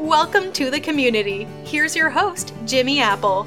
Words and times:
Welcome 0.00 0.52
to 0.54 0.70
the 0.70 0.80
community. 0.80 1.44
Here's 1.62 1.94
your 1.94 2.08
host, 2.08 2.54
Jimmy 2.64 3.00
Apple. 3.00 3.46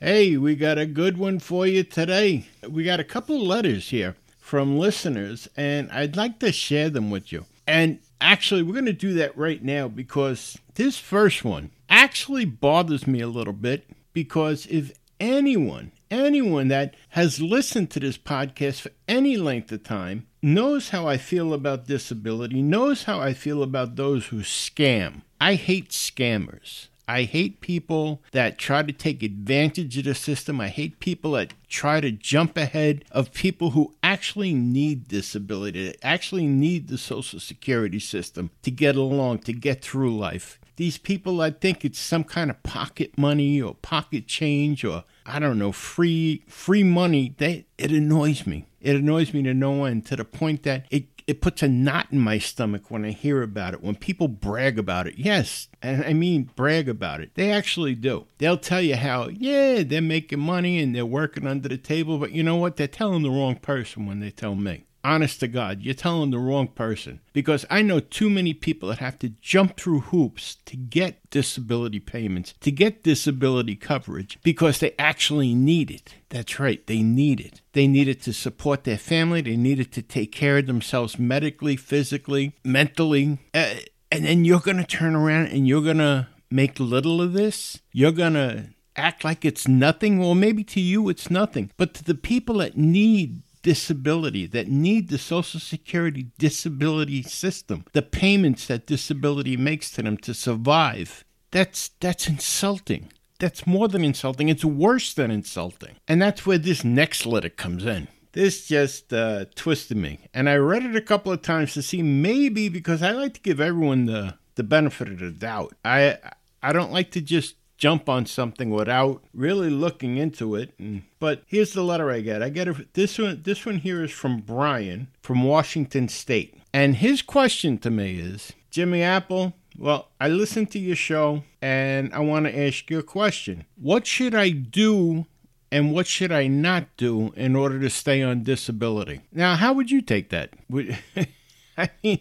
hey, 0.00 0.38
we 0.38 0.56
got 0.56 0.78
a 0.78 0.86
good 0.86 1.18
one 1.18 1.38
for 1.38 1.66
you 1.66 1.84
today. 1.84 2.46
We 2.66 2.82
got 2.82 2.98
a 2.98 3.04
couple 3.04 3.44
letters 3.44 3.90
here 3.90 4.16
from 4.38 4.78
listeners, 4.78 5.50
and 5.54 5.92
I'd 5.92 6.16
like 6.16 6.38
to 6.38 6.50
share 6.50 6.88
them 6.88 7.10
with 7.10 7.30
you. 7.30 7.44
And 7.66 7.98
actually, 8.18 8.62
we're 8.62 8.72
going 8.72 8.86
to 8.86 8.94
do 8.94 9.12
that 9.12 9.36
right 9.36 9.62
now 9.62 9.88
because 9.88 10.56
this 10.76 10.96
first 10.96 11.44
one 11.44 11.72
actually 11.90 12.46
bothers 12.46 13.06
me 13.06 13.20
a 13.20 13.28
little 13.28 13.52
bit 13.52 13.84
because 14.14 14.64
if 14.70 14.92
anyone, 15.20 15.92
anyone 16.10 16.68
that 16.68 16.94
has 17.10 17.40
listened 17.40 17.90
to 17.90 18.00
this 18.00 18.18
podcast 18.18 18.80
for 18.80 18.90
any 19.08 19.36
length 19.36 19.72
of 19.72 19.82
time 19.82 20.26
knows 20.42 20.90
how 20.90 21.06
I 21.06 21.16
feel 21.16 21.52
about 21.52 21.86
disability, 21.86 22.62
knows 22.62 23.04
how 23.04 23.20
I 23.20 23.32
feel 23.34 23.62
about 23.62 23.96
those 23.96 24.26
who 24.26 24.40
scam. 24.40 25.22
I 25.40 25.54
hate 25.54 25.90
scammers. 25.90 26.88
I 27.06 27.24
hate 27.24 27.60
people 27.60 28.22
that 28.32 28.56
try 28.56 28.82
to 28.82 28.92
take 28.92 29.22
advantage 29.22 29.98
of 29.98 30.04
the 30.04 30.14
system. 30.14 30.60
I 30.60 30.68
hate 30.68 31.00
people 31.00 31.32
that 31.32 31.52
try 31.68 32.00
to 32.00 32.10
jump 32.10 32.56
ahead 32.56 33.04
of 33.10 33.34
people 33.34 33.70
who 33.70 33.94
actually 34.02 34.54
need 34.54 35.08
disability, 35.08 35.94
actually 36.02 36.46
need 36.46 36.88
the 36.88 36.96
Social 36.96 37.40
Security 37.40 37.98
system 37.98 38.50
to 38.62 38.70
get 38.70 38.96
along, 38.96 39.40
to 39.40 39.52
get 39.52 39.82
through 39.82 40.16
life. 40.16 40.58
These 40.76 40.98
people, 40.98 41.40
I 41.40 41.50
think 41.50 41.84
it's 41.84 41.98
some 41.98 42.24
kind 42.24 42.50
of 42.50 42.62
pocket 42.62 43.16
money 43.16 43.60
or 43.60 43.74
pocket 43.74 44.26
change 44.26 44.84
or 44.84 45.04
I 45.26 45.38
don't 45.38 45.58
know, 45.58 45.72
free 45.72 46.42
free 46.48 46.82
money. 46.82 47.34
They, 47.36 47.66
it 47.78 47.92
annoys 47.92 48.46
me. 48.46 48.66
It 48.80 48.96
annoys 48.96 49.32
me 49.32 49.42
to 49.44 49.54
no 49.54 49.84
end 49.84 50.04
to 50.06 50.16
the 50.16 50.24
point 50.24 50.64
that 50.64 50.86
it 50.90 51.06
it 51.26 51.40
puts 51.40 51.62
a 51.62 51.68
knot 51.68 52.08
in 52.10 52.18
my 52.18 52.38
stomach 52.38 52.90
when 52.90 53.04
I 53.04 53.10
hear 53.10 53.42
about 53.42 53.74
it. 53.74 53.82
When 53.82 53.94
people 53.94 54.28
brag 54.28 54.78
about 54.78 55.06
it, 55.06 55.14
yes, 55.16 55.68
and 55.80 56.04
I 56.04 56.12
mean 56.12 56.50
brag 56.54 56.88
about 56.88 57.20
it. 57.20 57.34
They 57.34 57.50
actually 57.50 57.94
do. 57.94 58.26
They'll 58.38 58.58
tell 58.58 58.82
you 58.82 58.96
how, 58.96 59.28
yeah, 59.28 59.82
they're 59.82 60.02
making 60.02 60.40
money 60.40 60.78
and 60.80 60.94
they're 60.94 61.06
working 61.06 61.46
under 61.46 61.68
the 61.68 61.78
table, 61.78 62.18
but 62.18 62.32
you 62.32 62.42
know 62.42 62.56
what? 62.56 62.76
They're 62.76 62.86
telling 62.88 63.22
the 63.22 63.30
wrong 63.30 63.56
person 63.56 64.06
when 64.06 64.20
they 64.20 64.30
tell 64.30 64.54
me 64.54 64.84
honest 65.04 65.40
to 65.40 65.48
God, 65.48 65.82
you're 65.82 65.94
telling 65.94 66.30
the 66.30 66.38
wrong 66.38 66.68
person. 66.68 67.20
Because 67.32 67.64
I 67.70 67.82
know 67.82 68.00
too 68.00 68.30
many 68.30 68.54
people 68.54 68.88
that 68.88 68.98
have 68.98 69.18
to 69.20 69.28
jump 69.40 69.76
through 69.76 70.00
hoops 70.00 70.56
to 70.64 70.76
get 70.76 71.30
disability 71.30 72.00
payments, 72.00 72.54
to 72.60 72.70
get 72.70 73.02
disability 73.02 73.76
coverage, 73.76 74.38
because 74.42 74.78
they 74.78 74.94
actually 74.98 75.54
need 75.54 75.90
it. 75.90 76.14
That's 76.30 76.58
right, 76.58 76.84
they 76.86 77.02
need 77.02 77.40
it. 77.40 77.60
They 77.72 77.86
need 77.86 78.08
it 78.08 78.22
to 78.22 78.32
support 78.32 78.84
their 78.84 78.98
family, 78.98 79.42
they 79.42 79.56
need 79.56 79.78
it 79.78 79.92
to 79.92 80.02
take 80.02 80.32
care 80.32 80.58
of 80.58 80.66
themselves 80.66 81.18
medically, 81.18 81.76
physically, 81.76 82.54
mentally. 82.64 83.38
Uh, 83.52 83.74
and 84.10 84.24
then 84.24 84.44
you're 84.44 84.60
going 84.60 84.76
to 84.76 84.84
turn 84.84 85.14
around 85.14 85.48
and 85.48 85.66
you're 85.66 85.82
going 85.82 85.98
to 85.98 86.28
make 86.50 86.78
little 86.78 87.20
of 87.20 87.32
this. 87.32 87.80
You're 87.92 88.12
going 88.12 88.34
to 88.34 88.68
act 88.96 89.24
like 89.24 89.44
it's 89.44 89.66
nothing. 89.66 90.18
Well, 90.18 90.34
maybe 90.34 90.64
to 90.64 90.80
you 90.80 91.08
it's 91.08 91.30
nothing. 91.30 91.70
But 91.76 91.94
to 91.94 92.04
the 92.04 92.14
people 92.14 92.58
that 92.58 92.76
need 92.76 93.42
disability, 93.64 94.46
that 94.46 94.68
need 94.68 95.08
the 95.08 95.18
Social 95.18 95.58
Security 95.58 96.26
disability 96.38 97.22
system, 97.22 97.84
the 97.92 98.02
payments 98.02 98.68
that 98.68 98.86
disability 98.86 99.56
makes 99.56 99.90
to 99.92 100.02
them 100.02 100.16
to 100.18 100.32
survive. 100.32 101.24
That's 101.50 101.88
that's 101.98 102.28
insulting. 102.28 103.12
That's 103.40 103.66
more 103.66 103.88
than 103.88 104.04
insulting. 104.04 104.48
It's 104.48 104.64
worse 104.64 105.12
than 105.12 105.32
insulting. 105.32 105.96
And 106.06 106.22
that's 106.22 106.46
where 106.46 106.58
this 106.58 106.84
next 106.84 107.26
letter 107.26 107.48
comes 107.48 107.84
in. 107.84 108.06
This 108.32 108.68
just 108.68 109.12
uh, 109.12 109.46
twisted 109.54 109.96
me. 109.96 110.28
And 110.32 110.48
I 110.48 110.56
read 110.56 110.84
it 110.84 110.96
a 110.96 111.00
couple 111.00 111.32
of 111.32 111.42
times 111.42 111.74
to 111.74 111.82
see 111.82 112.02
maybe 112.02 112.68
because 112.68 113.02
I 113.02 113.10
like 113.10 113.34
to 113.34 113.40
give 113.40 113.60
everyone 113.60 114.06
the, 114.06 114.34
the 114.54 114.62
benefit 114.62 115.08
of 115.08 115.18
the 115.18 115.30
doubt. 115.30 115.74
I 115.84 116.18
I 116.62 116.72
don't 116.72 116.92
like 116.92 117.10
to 117.12 117.20
just 117.20 117.56
jump 117.76 118.08
on 118.08 118.26
something 118.26 118.70
without 118.70 119.22
really 119.32 119.70
looking 119.70 120.16
into 120.16 120.54
it. 120.54 120.74
And, 120.78 121.02
but 121.18 121.42
here's 121.46 121.72
the 121.72 121.82
letter 121.82 122.10
I 122.10 122.20
get. 122.20 122.42
I 122.42 122.48
get 122.48 122.68
a, 122.68 122.86
this 122.92 123.18
one. 123.18 123.42
This 123.42 123.66
one 123.66 123.78
here 123.78 124.02
is 124.02 124.10
from 124.10 124.40
Brian 124.40 125.08
from 125.22 125.42
Washington 125.42 126.08
State, 126.08 126.58
and 126.72 126.96
his 126.96 127.22
question 127.22 127.78
to 127.78 127.90
me 127.90 128.18
is, 128.18 128.52
Jimmy 128.70 129.02
Apple. 129.02 129.54
Well, 129.76 130.10
I 130.20 130.28
listened 130.28 130.70
to 130.72 130.78
your 130.78 130.94
show 130.94 131.42
and 131.60 132.14
I 132.14 132.20
want 132.20 132.46
to 132.46 132.56
ask 132.56 132.88
you 132.90 133.00
a 133.00 133.02
question. 133.02 133.64
What 133.74 134.06
should 134.06 134.34
I 134.34 134.50
do 134.50 135.26
and 135.72 135.92
what 135.92 136.06
should 136.06 136.30
I 136.30 136.46
not 136.46 136.96
do 136.96 137.32
in 137.36 137.56
order 137.56 137.80
to 137.80 137.90
stay 137.90 138.22
on 138.22 138.44
disability? 138.44 139.22
Now, 139.32 139.56
how 139.56 139.72
would 139.72 139.90
you 139.90 140.00
take 140.00 140.30
that? 140.30 140.50
Would, 140.70 140.96
I 141.76 141.90
mean, 142.04 142.20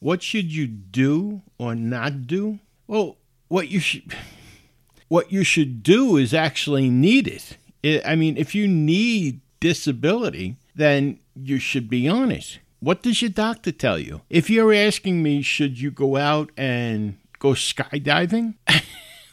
what 0.00 0.22
should 0.22 0.52
you 0.52 0.66
do 0.66 1.40
or 1.56 1.74
not 1.74 2.26
do? 2.26 2.58
Well, 2.86 3.16
what 3.48 3.68
you 3.68 3.80
should 3.80 4.14
what 5.12 5.30
you 5.30 5.44
should 5.44 5.82
do 5.82 6.16
is 6.16 6.32
actually 6.32 6.88
need 6.88 7.28
it. 7.28 8.02
I 8.02 8.16
mean, 8.16 8.38
if 8.38 8.54
you 8.54 8.66
need 8.66 9.42
disability, 9.60 10.56
then 10.74 11.18
you 11.36 11.58
should 11.58 11.90
be 11.90 12.08
on 12.08 12.32
it. 12.32 12.60
What 12.80 13.02
does 13.02 13.20
your 13.20 13.30
doctor 13.30 13.72
tell 13.72 13.98
you? 13.98 14.22
If 14.30 14.48
you're 14.48 14.72
asking 14.72 15.22
me, 15.22 15.42
should 15.42 15.78
you 15.78 15.90
go 15.90 16.16
out 16.16 16.50
and 16.56 17.18
go 17.38 17.50
skydiving? 17.50 18.54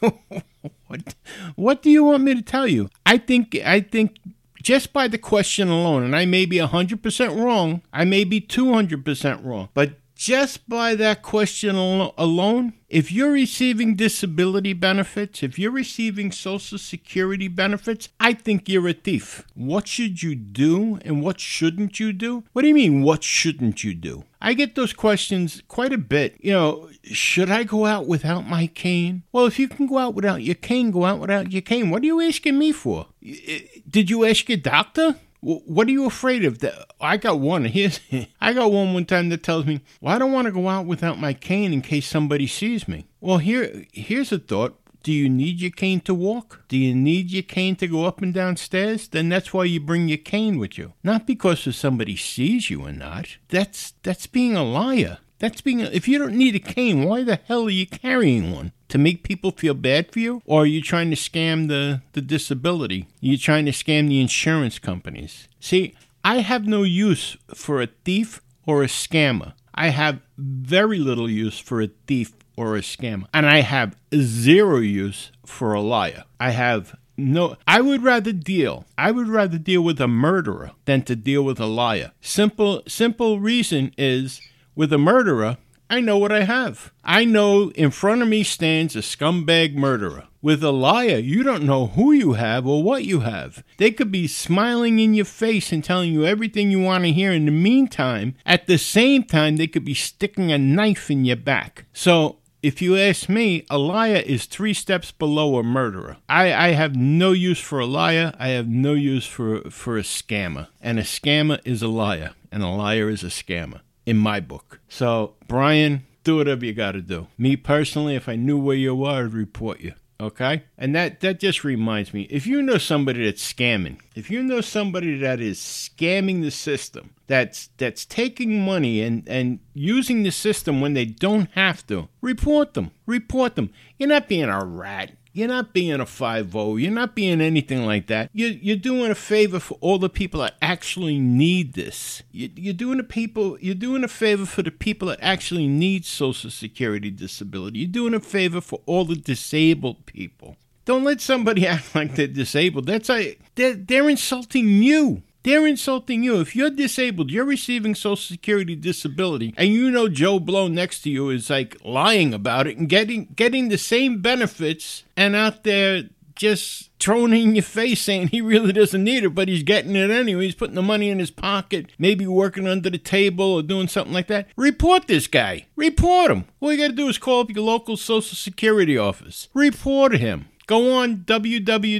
what 0.86 1.14
what 1.56 1.82
do 1.82 1.88
you 1.88 2.04
want 2.04 2.24
me 2.24 2.34
to 2.34 2.42
tell 2.42 2.66
you? 2.68 2.90
I 3.06 3.16
think 3.16 3.56
I 3.64 3.80
think 3.80 4.18
just 4.62 4.92
by 4.92 5.08
the 5.08 5.16
question 5.16 5.68
alone, 5.68 6.02
and 6.02 6.14
I 6.14 6.26
may 6.26 6.44
be 6.44 6.58
100% 6.58 7.42
wrong, 7.42 7.80
I 7.90 8.04
may 8.04 8.24
be 8.24 8.38
200% 8.38 9.42
wrong, 9.42 9.70
but 9.72 9.92
just 10.20 10.68
by 10.68 10.94
that 10.94 11.22
question 11.22 11.76
alone, 11.76 12.74
if 12.90 13.10
you're 13.10 13.32
receiving 13.32 13.94
disability 13.96 14.74
benefits, 14.74 15.42
if 15.42 15.58
you're 15.58 15.70
receiving 15.70 16.30
Social 16.30 16.76
Security 16.76 17.48
benefits, 17.48 18.10
I 18.20 18.34
think 18.34 18.68
you're 18.68 18.86
a 18.86 18.92
thief. 18.92 19.46
What 19.54 19.88
should 19.88 20.22
you 20.22 20.34
do 20.34 20.98
and 21.06 21.22
what 21.22 21.40
shouldn't 21.40 21.98
you 21.98 22.12
do? 22.12 22.44
What 22.52 22.60
do 22.60 22.68
you 22.68 22.74
mean, 22.74 23.02
what 23.02 23.24
shouldn't 23.24 23.82
you 23.82 23.94
do? 23.94 24.24
I 24.42 24.52
get 24.52 24.74
those 24.74 24.92
questions 24.92 25.62
quite 25.68 25.94
a 25.94 25.98
bit. 25.98 26.36
You 26.40 26.52
know, 26.52 26.90
should 27.02 27.50
I 27.50 27.64
go 27.64 27.86
out 27.86 28.06
without 28.06 28.46
my 28.46 28.66
cane? 28.66 29.22
Well, 29.32 29.46
if 29.46 29.58
you 29.58 29.68
can 29.68 29.86
go 29.86 29.96
out 29.96 30.12
without 30.12 30.42
your 30.42 30.54
cane, 30.54 30.90
go 30.90 31.06
out 31.06 31.18
without 31.18 31.50
your 31.50 31.62
cane. 31.62 31.88
What 31.88 32.02
are 32.02 32.06
you 32.06 32.20
asking 32.20 32.58
me 32.58 32.72
for? 32.72 33.06
Eh, 33.26 33.60
did 33.88 34.10
you 34.10 34.26
ask 34.26 34.50
your 34.50 34.58
doctor? 34.58 35.16
What 35.40 35.88
are 35.88 35.92
you 35.92 36.04
afraid 36.04 36.44
of? 36.44 36.58
That 36.58 36.92
I 37.00 37.16
got 37.16 37.40
one. 37.40 37.64
Here's, 37.76 38.00
I 38.40 38.52
got 38.52 38.72
one 38.72 38.92
one 38.92 39.06
time 39.06 39.30
that 39.30 39.42
tells 39.42 39.66
me, 39.66 39.80
"Well, 40.00 40.14
I 40.14 40.18
don't 40.18 40.32
want 40.32 40.46
to 40.46 40.52
go 40.52 40.68
out 40.68 40.86
without 40.86 41.18
my 41.18 41.32
cane 41.32 41.72
in 41.72 41.82
case 41.82 42.06
somebody 42.06 42.46
sees 42.46 42.86
me." 42.86 43.06
Well, 43.20 43.38
here, 43.38 43.84
here's 43.92 44.32
a 44.32 44.38
thought. 44.38 44.76
Do 45.02 45.12
you 45.12 45.30
need 45.30 45.62
your 45.62 45.70
cane 45.70 46.00
to 46.00 46.12
walk? 46.12 46.64
Do 46.68 46.76
you 46.76 46.94
need 46.94 47.30
your 47.30 47.42
cane 47.42 47.74
to 47.76 47.88
go 47.88 48.04
up 48.04 48.20
and 48.20 48.34
down 48.34 48.56
stairs? 48.56 49.08
Then 49.08 49.30
that's 49.30 49.54
why 49.54 49.64
you 49.64 49.80
bring 49.80 50.08
your 50.08 50.18
cane 50.18 50.58
with 50.58 50.76
you. 50.76 50.92
Not 51.02 51.26
because 51.26 51.66
if 51.66 51.74
somebody 51.74 52.16
sees 52.16 52.68
you 52.68 52.84
or 52.84 52.92
not. 52.92 53.38
That's 53.48 53.94
that's 54.02 54.26
being 54.26 54.56
a 54.56 54.62
liar. 54.62 55.18
That's 55.38 55.62
being 55.62 55.80
if 55.80 56.06
you 56.06 56.18
don't 56.18 56.36
need 56.36 56.54
a 56.54 56.58
cane, 56.58 57.04
why 57.04 57.24
the 57.24 57.40
hell 57.46 57.64
are 57.64 57.70
you 57.70 57.86
carrying 57.86 58.52
one? 58.52 58.72
To 58.90 58.98
make 58.98 59.22
people 59.22 59.52
feel 59.52 59.74
bad 59.74 60.12
for 60.12 60.18
you? 60.18 60.42
Or 60.44 60.62
are 60.62 60.66
you 60.66 60.82
trying 60.82 61.10
to 61.10 61.16
scam 61.16 61.68
the, 61.68 62.02
the 62.12 62.20
disability? 62.20 63.02
Are 63.02 63.26
you 63.26 63.38
trying 63.38 63.64
to 63.66 63.72
scam 63.72 64.08
the 64.08 64.20
insurance 64.20 64.80
companies? 64.80 65.46
See, 65.60 65.94
I 66.24 66.38
have 66.38 66.66
no 66.66 66.82
use 66.82 67.36
for 67.54 67.80
a 67.80 67.88
thief 68.04 68.42
or 68.66 68.82
a 68.82 68.86
scammer. 68.86 69.52
I 69.74 69.90
have 69.90 70.20
very 70.36 70.98
little 70.98 71.30
use 71.30 71.58
for 71.58 71.80
a 71.80 71.90
thief 72.08 72.32
or 72.56 72.76
a 72.76 72.80
scammer. 72.80 73.26
And 73.32 73.46
I 73.46 73.60
have 73.60 73.96
zero 74.14 74.78
use 74.78 75.30
for 75.46 75.72
a 75.72 75.80
liar. 75.80 76.24
I 76.40 76.50
have 76.50 76.96
no 77.16 77.56
I 77.68 77.82
would 77.82 78.02
rather 78.02 78.32
deal 78.32 78.86
I 78.96 79.10
would 79.10 79.28
rather 79.28 79.58
deal 79.58 79.82
with 79.82 80.00
a 80.00 80.08
murderer 80.08 80.70
than 80.86 81.02
to 81.02 81.14
deal 81.14 81.42
with 81.42 81.60
a 81.60 81.66
liar. 81.66 82.12
Simple 82.22 82.82
simple 82.88 83.40
reason 83.40 83.92
is 83.98 84.40
with 84.74 84.92
a 84.92 84.98
murderer 84.98 85.58
I 85.90 86.00
know 86.00 86.18
what 86.18 86.30
I 86.30 86.44
have. 86.44 86.92
I 87.02 87.24
know 87.24 87.72
in 87.72 87.90
front 87.90 88.22
of 88.22 88.28
me 88.28 88.44
stands 88.44 88.94
a 88.94 89.00
scumbag 89.00 89.74
murderer. 89.74 90.28
With 90.40 90.62
a 90.62 90.70
liar, 90.70 91.18
you 91.18 91.42
don't 91.42 91.64
know 91.64 91.88
who 91.88 92.12
you 92.12 92.34
have 92.34 92.64
or 92.64 92.84
what 92.84 93.04
you 93.04 93.20
have. 93.20 93.64
They 93.76 93.90
could 93.90 94.12
be 94.12 94.28
smiling 94.28 95.00
in 95.00 95.14
your 95.14 95.24
face 95.24 95.72
and 95.72 95.82
telling 95.82 96.12
you 96.12 96.24
everything 96.24 96.70
you 96.70 96.78
want 96.78 97.02
to 97.04 97.12
hear. 97.12 97.32
In 97.32 97.44
the 97.44 97.50
meantime, 97.50 98.36
at 98.46 98.68
the 98.68 98.78
same 98.78 99.24
time, 99.24 99.56
they 99.56 99.66
could 99.66 99.84
be 99.84 99.94
sticking 99.94 100.52
a 100.52 100.58
knife 100.58 101.10
in 101.10 101.24
your 101.24 101.36
back. 101.36 101.86
So, 101.92 102.36
if 102.62 102.80
you 102.80 102.96
ask 102.96 103.28
me, 103.28 103.66
a 103.68 103.76
liar 103.76 104.22
is 104.24 104.44
three 104.44 104.74
steps 104.74 105.10
below 105.10 105.58
a 105.58 105.64
murderer. 105.64 106.18
I, 106.28 106.52
I 106.52 106.68
have 106.68 106.94
no 106.94 107.32
use 107.32 107.60
for 107.60 107.80
a 107.80 107.86
liar. 107.86 108.32
I 108.38 108.50
have 108.50 108.68
no 108.68 108.92
use 108.92 109.26
for, 109.26 109.68
for 109.70 109.98
a 109.98 110.02
scammer. 110.02 110.68
And 110.80 111.00
a 111.00 111.02
scammer 111.02 111.58
is 111.64 111.82
a 111.82 111.88
liar, 111.88 112.30
and 112.52 112.62
a 112.62 112.68
liar 112.68 113.10
is 113.10 113.24
a 113.24 113.28
scammer 113.28 113.80
in 114.06 114.16
my 114.16 114.40
book. 114.40 114.80
So, 114.88 115.34
Brian, 115.48 116.06
do 116.24 116.36
whatever 116.36 116.64
you 116.64 116.72
got 116.72 116.92
to 116.92 117.00
do. 117.00 117.28
Me 117.38 117.56
personally, 117.56 118.14
if 118.14 118.28
I 118.28 118.36
knew 118.36 118.58
where 118.58 118.76
you 118.76 118.94
were, 118.94 119.24
I'd 119.24 119.32
report 119.32 119.80
you. 119.80 119.94
Okay? 120.20 120.64
And 120.76 120.94
that, 120.94 121.20
that 121.20 121.40
just 121.40 121.64
reminds 121.64 122.12
me 122.12 122.22
if 122.30 122.46
you 122.46 122.60
know 122.60 122.76
somebody 122.76 123.24
that's 123.24 123.52
scamming, 123.52 123.98
if 124.14 124.30
you 124.30 124.42
know 124.42 124.60
somebody 124.60 125.16
that 125.18 125.40
is 125.40 125.58
scamming 125.58 126.42
the 126.42 126.50
system, 126.50 127.14
that's 127.26 127.70
that's 127.78 128.04
taking 128.04 128.60
money 128.60 129.00
and, 129.00 129.26
and 129.28 129.60
using 129.72 130.22
the 130.22 130.30
system 130.30 130.80
when 130.80 130.94
they 130.94 131.06
don't 131.06 131.48
have 131.52 131.86
to, 131.86 132.08
report 132.20 132.74
them. 132.74 132.90
Report 133.06 133.54
them. 133.54 133.70
You're 133.98 134.08
not 134.10 134.28
being 134.28 134.44
a 134.44 134.64
rat. 134.64 135.12
You're 135.32 135.48
not 135.48 135.72
being 135.72 136.00
a 136.00 136.06
5 136.06 136.54
You're 136.54 136.90
not 136.90 137.14
being 137.14 137.40
anything 137.40 137.86
like 137.86 138.08
that. 138.08 138.30
You're, 138.32 138.50
you're 138.50 138.76
doing 138.76 139.10
a 139.10 139.14
favor 139.14 139.60
for 139.60 139.78
all 139.80 139.98
the 139.98 140.08
people 140.08 140.40
that 140.40 140.54
actually 140.60 141.18
need 141.18 141.74
this. 141.74 142.22
You, 142.32 142.50
you're 142.56 142.74
doing 142.74 142.98
a 142.98 143.04
people. 143.04 143.56
You're 143.60 143.74
doing 143.74 144.02
a 144.02 144.08
favor 144.08 144.44
for 144.44 144.62
the 144.62 144.70
people 144.70 145.08
that 145.08 145.18
actually 145.22 145.68
need 145.68 146.04
Social 146.04 146.50
Security 146.50 147.10
disability. 147.10 147.80
You're 147.80 147.88
doing 147.88 148.14
a 148.14 148.20
favor 148.20 148.60
for 148.60 148.80
all 148.86 149.04
the 149.04 149.16
disabled 149.16 150.06
people. 150.06 150.56
Don't 150.84 151.04
let 151.04 151.20
somebody 151.20 151.66
act 151.66 151.94
like 151.94 152.16
they're 152.16 152.26
disabled. 152.26 152.86
That's 152.86 153.10
a, 153.10 153.36
they're, 153.54 153.74
they're 153.74 154.08
insulting 154.08 154.82
you. 154.82 155.22
They're 155.42 155.66
insulting 155.66 156.22
you. 156.22 156.40
If 156.40 156.54
you're 156.54 156.70
disabled, 156.70 157.30
you're 157.30 157.44
receiving 157.44 157.94
Social 157.94 158.16
Security 158.16 158.76
disability, 158.76 159.54
and 159.56 159.70
you 159.70 159.90
know 159.90 160.08
Joe 160.08 160.38
Blow 160.38 160.68
next 160.68 161.02
to 161.02 161.10
you 161.10 161.30
is 161.30 161.48
like 161.48 161.76
lying 161.84 162.34
about 162.34 162.66
it 162.66 162.76
and 162.76 162.88
getting 162.88 163.26
getting 163.36 163.68
the 163.68 163.78
same 163.78 164.20
benefits 164.20 165.04
and 165.16 165.34
out 165.34 165.64
there 165.64 166.04
just 166.40 166.90
throwing 166.98 167.34
in 167.34 167.54
your 167.54 167.62
face 167.62 168.00
saying 168.00 168.28
he 168.28 168.40
really 168.40 168.72
doesn't 168.72 169.04
need 169.04 169.24
it, 169.24 169.34
but 169.34 169.46
he's 169.46 169.62
getting 169.62 169.94
it 169.94 170.10
anyway. 170.10 170.44
He's 170.44 170.54
putting 170.54 170.74
the 170.74 170.80
money 170.82 171.10
in 171.10 171.18
his 171.18 171.30
pocket, 171.30 171.90
maybe 171.98 172.26
working 172.26 172.66
under 172.66 172.88
the 172.88 172.96
table 172.96 173.44
or 173.44 173.62
doing 173.62 173.88
something 173.88 174.14
like 174.14 174.28
that. 174.28 174.48
Report 174.56 175.06
this 175.06 175.26
guy. 175.26 175.66
Report 175.76 176.30
him. 176.30 176.46
All 176.60 176.72
you 176.72 176.78
got 176.78 176.88
to 176.88 176.92
do 176.94 177.08
is 177.08 177.18
call 177.18 177.40
up 177.40 177.50
your 177.50 177.62
local 177.64 177.98
Social 177.98 178.36
Security 178.36 178.96
office. 178.96 179.48
Report 179.52 180.16
him. 180.16 180.46
Go 180.70 180.92
on 180.92 181.24
www.ssa.gov. 181.24 181.98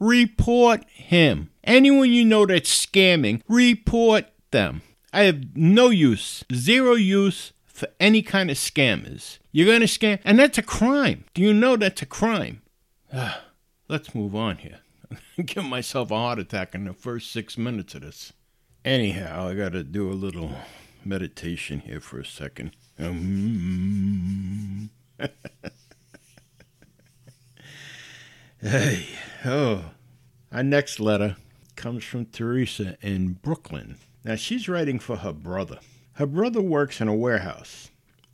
Report 0.00 0.84
him. 0.88 1.50
Anyone 1.62 2.10
you 2.10 2.24
know 2.24 2.46
that's 2.46 2.86
scamming, 2.86 3.42
report 3.46 4.24
them. 4.50 4.80
I 5.12 5.24
have 5.24 5.54
no 5.54 5.90
use, 5.90 6.42
zero 6.54 6.94
use 6.94 7.52
for 7.66 7.88
any 8.00 8.22
kind 8.22 8.50
of 8.50 8.56
scammers. 8.56 9.40
You're 9.52 9.66
going 9.66 9.80
to 9.80 9.86
scam, 9.86 10.20
and 10.24 10.38
that's 10.38 10.56
a 10.56 10.62
crime. 10.62 11.26
Do 11.34 11.42
you 11.42 11.52
know 11.52 11.76
that's 11.76 12.00
a 12.00 12.06
crime? 12.06 12.62
Let's 13.86 14.14
move 14.14 14.34
on 14.34 14.56
here. 14.56 14.78
Give 15.44 15.66
myself 15.66 16.10
a 16.10 16.16
heart 16.16 16.38
attack 16.38 16.74
in 16.74 16.86
the 16.86 16.94
first 16.94 17.30
six 17.30 17.58
minutes 17.58 17.94
of 17.94 18.00
this. 18.00 18.32
Anyhow, 18.86 19.48
I 19.48 19.54
got 19.54 19.72
to 19.72 19.84
do 19.84 20.10
a 20.10 20.14
little 20.14 20.52
meditation 21.04 21.80
here 21.80 22.00
for 22.00 22.20
a 22.20 22.24
second. 22.24 22.70
Um, 22.98 24.88
Hey, 28.64 29.08
oh. 29.44 29.90
Our 30.50 30.62
next 30.62 30.98
letter 30.98 31.36
comes 31.76 32.02
from 32.02 32.24
Teresa 32.24 32.96
in 33.02 33.34
Brooklyn. 33.34 33.98
Now, 34.24 34.36
she's 34.36 34.70
writing 34.70 34.98
for 34.98 35.16
her 35.16 35.34
brother. 35.34 35.80
Her 36.14 36.24
brother 36.24 36.62
works 36.62 36.98
in 36.98 37.06
a 37.06 37.14
warehouse, 37.14 37.90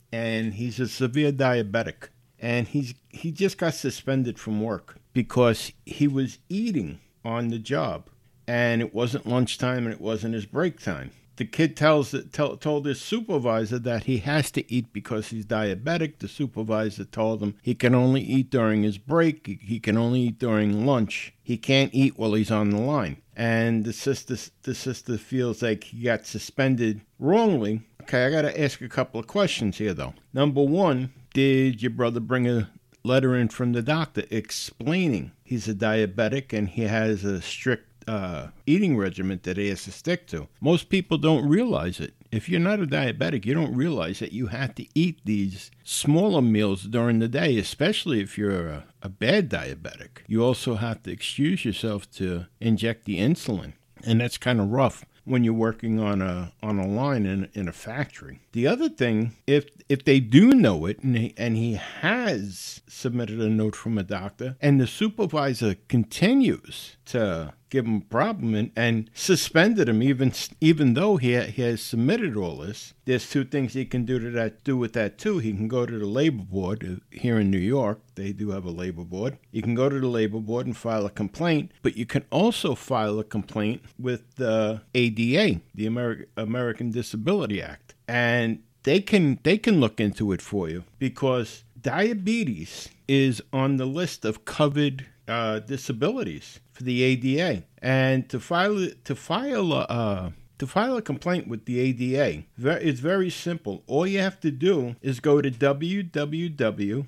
and 0.09 0.53
he's 0.53 0.79
a 0.79 0.87
severe 0.87 1.33
diabetic. 1.33 2.07
And 2.39 2.69
he's 2.69 2.93
he 3.09 3.33
just 3.33 3.57
got 3.57 3.73
suspended 3.73 4.39
from 4.39 4.61
work 4.61 4.95
because 5.11 5.73
he 5.85 6.07
was 6.07 6.39
eating 6.47 7.01
on 7.25 7.49
the 7.49 7.59
job, 7.59 8.07
and 8.47 8.81
it 8.81 8.93
wasn't 8.93 9.27
lunchtime 9.27 9.83
and 9.83 9.93
it 9.93 9.99
wasn't 9.99 10.33
his 10.33 10.45
break 10.45 10.79
time 10.79 11.11
the 11.41 11.45
kid 11.47 11.75
tells 11.75 12.13
tell, 12.31 12.55
told 12.55 12.85
his 12.85 13.01
supervisor 13.01 13.79
that 13.79 14.03
he 14.03 14.19
has 14.19 14.51
to 14.51 14.71
eat 14.71 14.93
because 14.93 15.29
he's 15.29 15.43
diabetic. 15.43 16.19
The 16.19 16.27
supervisor 16.27 17.03
told 17.03 17.41
him 17.41 17.55
he 17.63 17.73
can 17.73 17.95
only 17.95 18.21
eat 18.21 18.51
during 18.51 18.83
his 18.83 18.99
break. 18.99 19.47
He 19.59 19.79
can 19.79 19.97
only 19.97 20.19
eat 20.19 20.37
during 20.37 20.85
lunch. 20.85 21.33
He 21.41 21.57
can't 21.57 21.95
eat 21.95 22.15
while 22.15 22.33
he's 22.33 22.51
on 22.51 22.69
the 22.69 22.79
line. 22.79 23.23
And 23.35 23.85
the 23.85 23.91
sister 23.91 24.37
the 24.61 24.75
sister 24.75 25.17
feels 25.17 25.63
like 25.63 25.85
he 25.85 26.03
got 26.03 26.27
suspended 26.27 27.01
wrongly. 27.17 27.81
Okay, 28.03 28.23
I 28.23 28.29
got 28.29 28.43
to 28.43 28.61
ask 28.61 28.79
a 28.79 28.87
couple 28.87 29.19
of 29.19 29.25
questions 29.25 29.79
here 29.79 29.95
though. 29.95 30.13
Number 30.35 30.61
one, 30.61 31.11
did 31.33 31.81
your 31.81 31.89
brother 31.89 32.19
bring 32.19 32.47
a 32.47 32.69
letter 33.03 33.35
in 33.35 33.47
from 33.47 33.73
the 33.73 33.81
doctor 33.81 34.25
explaining 34.29 35.31
he's 35.43 35.67
a 35.67 35.73
diabetic 35.73 36.53
and 36.53 36.69
he 36.69 36.83
has 36.83 37.23
a 37.23 37.41
strict 37.41 37.90
uh, 38.07 38.47
eating 38.65 38.97
regimen 38.97 39.39
that 39.43 39.57
he 39.57 39.69
has 39.69 39.83
to 39.85 39.91
stick 39.91 40.27
to. 40.27 40.47
Most 40.59 40.89
people 40.89 41.17
don't 41.17 41.47
realize 41.47 41.99
it. 41.99 42.13
If 42.31 42.47
you're 42.47 42.59
not 42.59 42.79
a 42.79 42.85
diabetic, 42.85 43.45
you 43.45 43.53
don't 43.53 43.75
realize 43.75 44.19
that 44.19 44.31
you 44.31 44.47
have 44.47 44.73
to 44.75 44.87
eat 44.95 45.19
these 45.25 45.69
smaller 45.83 46.41
meals 46.41 46.83
during 46.83 47.19
the 47.19 47.27
day, 47.27 47.57
especially 47.57 48.21
if 48.21 48.37
you're 48.37 48.67
a, 48.67 48.85
a 49.01 49.09
bad 49.09 49.49
diabetic. 49.49 50.23
You 50.27 50.43
also 50.43 50.75
have 50.75 51.03
to 51.03 51.11
excuse 51.11 51.65
yourself 51.65 52.09
to 52.13 52.45
inject 52.59 53.05
the 53.05 53.19
insulin, 53.19 53.73
and 54.05 54.21
that's 54.21 54.37
kind 54.37 54.61
of 54.61 54.69
rough 54.69 55.05
when 55.25 55.43
you're 55.43 55.53
working 55.53 55.99
on 55.99 56.21
a 56.21 56.53
on 56.63 56.79
a 56.79 56.87
line 56.87 57.25
in 57.25 57.49
in 57.53 57.67
a 57.67 57.73
factory. 57.73 58.41
The 58.53 58.67
other 58.67 58.89
thing, 58.89 59.35
if 59.47 59.69
if 59.87 60.03
they 60.03 60.19
do 60.19 60.51
know 60.51 60.85
it 60.85 60.99
and 60.99 61.15
he, 61.17 61.33
and 61.37 61.55
he 61.55 61.73
has 61.73 62.81
submitted 62.87 63.39
a 63.39 63.49
note 63.49 63.75
from 63.75 63.97
a 63.97 64.03
doctor 64.03 64.57
and 64.59 64.79
the 64.79 64.87
supervisor 64.87 65.75
continues 65.87 66.97
to 67.05 67.53
give 67.69 67.85
him 67.85 67.95
a 67.95 68.01
problem 68.01 68.53
and, 68.53 68.71
and 68.75 69.09
suspended 69.13 69.87
him 69.87 70.03
even 70.03 70.33
even 70.59 70.93
though 70.93 71.15
he, 71.15 71.39
he 71.39 71.61
has 71.61 71.81
submitted 71.81 72.35
all 72.35 72.57
this. 72.57 72.93
There's 73.05 73.29
two 73.29 73.45
things 73.45 73.73
he 73.73 73.85
can 73.85 74.03
do 74.05 74.19
to 74.19 74.29
that 74.31 74.63
do 74.63 74.75
with 74.77 74.93
that 74.93 75.17
too. 75.17 75.39
He 75.39 75.53
can 75.53 75.69
go 75.69 75.85
to 75.85 75.97
the 75.97 76.05
labor 76.05 76.43
board 76.43 76.83
uh, 76.83 77.17
here 77.17 77.39
in 77.39 77.49
New 77.49 77.57
York. 77.57 78.01
They 78.15 78.33
do 78.33 78.51
have 78.51 78.65
a 78.65 78.71
labor 78.71 79.05
board. 79.05 79.37
You 79.51 79.61
can 79.61 79.75
go 79.75 79.87
to 79.87 79.99
the 79.99 80.07
labor 80.07 80.39
board 80.39 80.67
and 80.67 80.75
file 80.75 81.05
a 81.05 81.09
complaint, 81.09 81.71
but 81.81 81.95
you 81.95 82.05
can 82.05 82.25
also 82.29 82.75
file 82.75 83.17
a 83.17 83.23
complaint 83.23 83.81
with 83.97 84.35
the 84.35 84.81
ADA, 84.93 85.61
the 85.73 85.85
Ameri- 85.87 86.25
American 86.35 86.91
Disability 86.91 87.61
Act, 87.61 87.95
and 88.11 88.61
they 88.83 88.99
can 88.99 89.39
they 89.43 89.57
can 89.57 89.79
look 89.79 89.99
into 90.01 90.33
it 90.33 90.41
for 90.41 90.69
you 90.69 90.83
because 90.99 91.63
diabetes 91.81 92.89
is 93.07 93.41
on 93.53 93.77
the 93.77 93.85
list 93.85 94.25
of 94.25 94.43
covered 94.43 95.05
uh, 95.29 95.59
disabilities 95.59 96.59
for 96.73 96.83
the 96.83 97.01
ADA, 97.03 97.63
and 97.81 98.27
to 98.29 98.39
file 98.39 98.89
to 99.05 99.15
file 99.15 99.71
a 99.71 99.81
uh, 99.83 100.31
to 100.57 100.67
file 100.67 100.97
a 100.97 101.01
complaint 101.01 101.47
with 101.47 101.65
the 101.65 101.79
ADA, 101.79 102.43
it's 102.57 102.99
very 102.99 103.29
simple. 103.29 103.81
All 103.87 104.05
you 104.05 104.19
have 104.19 104.41
to 104.41 104.51
do 104.51 104.95
is 105.01 105.19
go 105.21 105.41
to 105.41 105.49
www.ada 105.49 107.07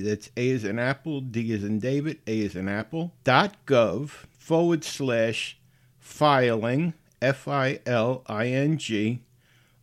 that's 0.00 0.30
A 0.36 0.48
is 0.48 0.64
an 0.64 0.78
apple, 0.78 1.20
D 1.20 1.52
is 1.52 1.64
in 1.64 1.78
David, 1.78 2.18
A 2.26 2.38
is 2.40 2.54
an 2.54 2.68
apple, 2.68 3.12
dot 3.24 3.56
gov 3.66 4.10
forward 4.38 4.84
slash 4.84 5.58
filing, 5.98 6.94
F 7.20 7.48
I 7.48 7.80
L 7.86 8.22
I 8.26 8.46
N 8.48 8.78
G, 8.78 9.20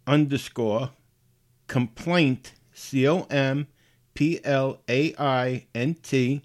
underscore 0.08 0.92
complaint 1.68 2.54
C 2.74 3.08
O 3.08 3.24
M 3.30 3.68
P 4.14 4.40
L 4.44 4.82
A 4.90 5.14
I 5.18 5.68
N 5.74 5.96
T 5.96 6.42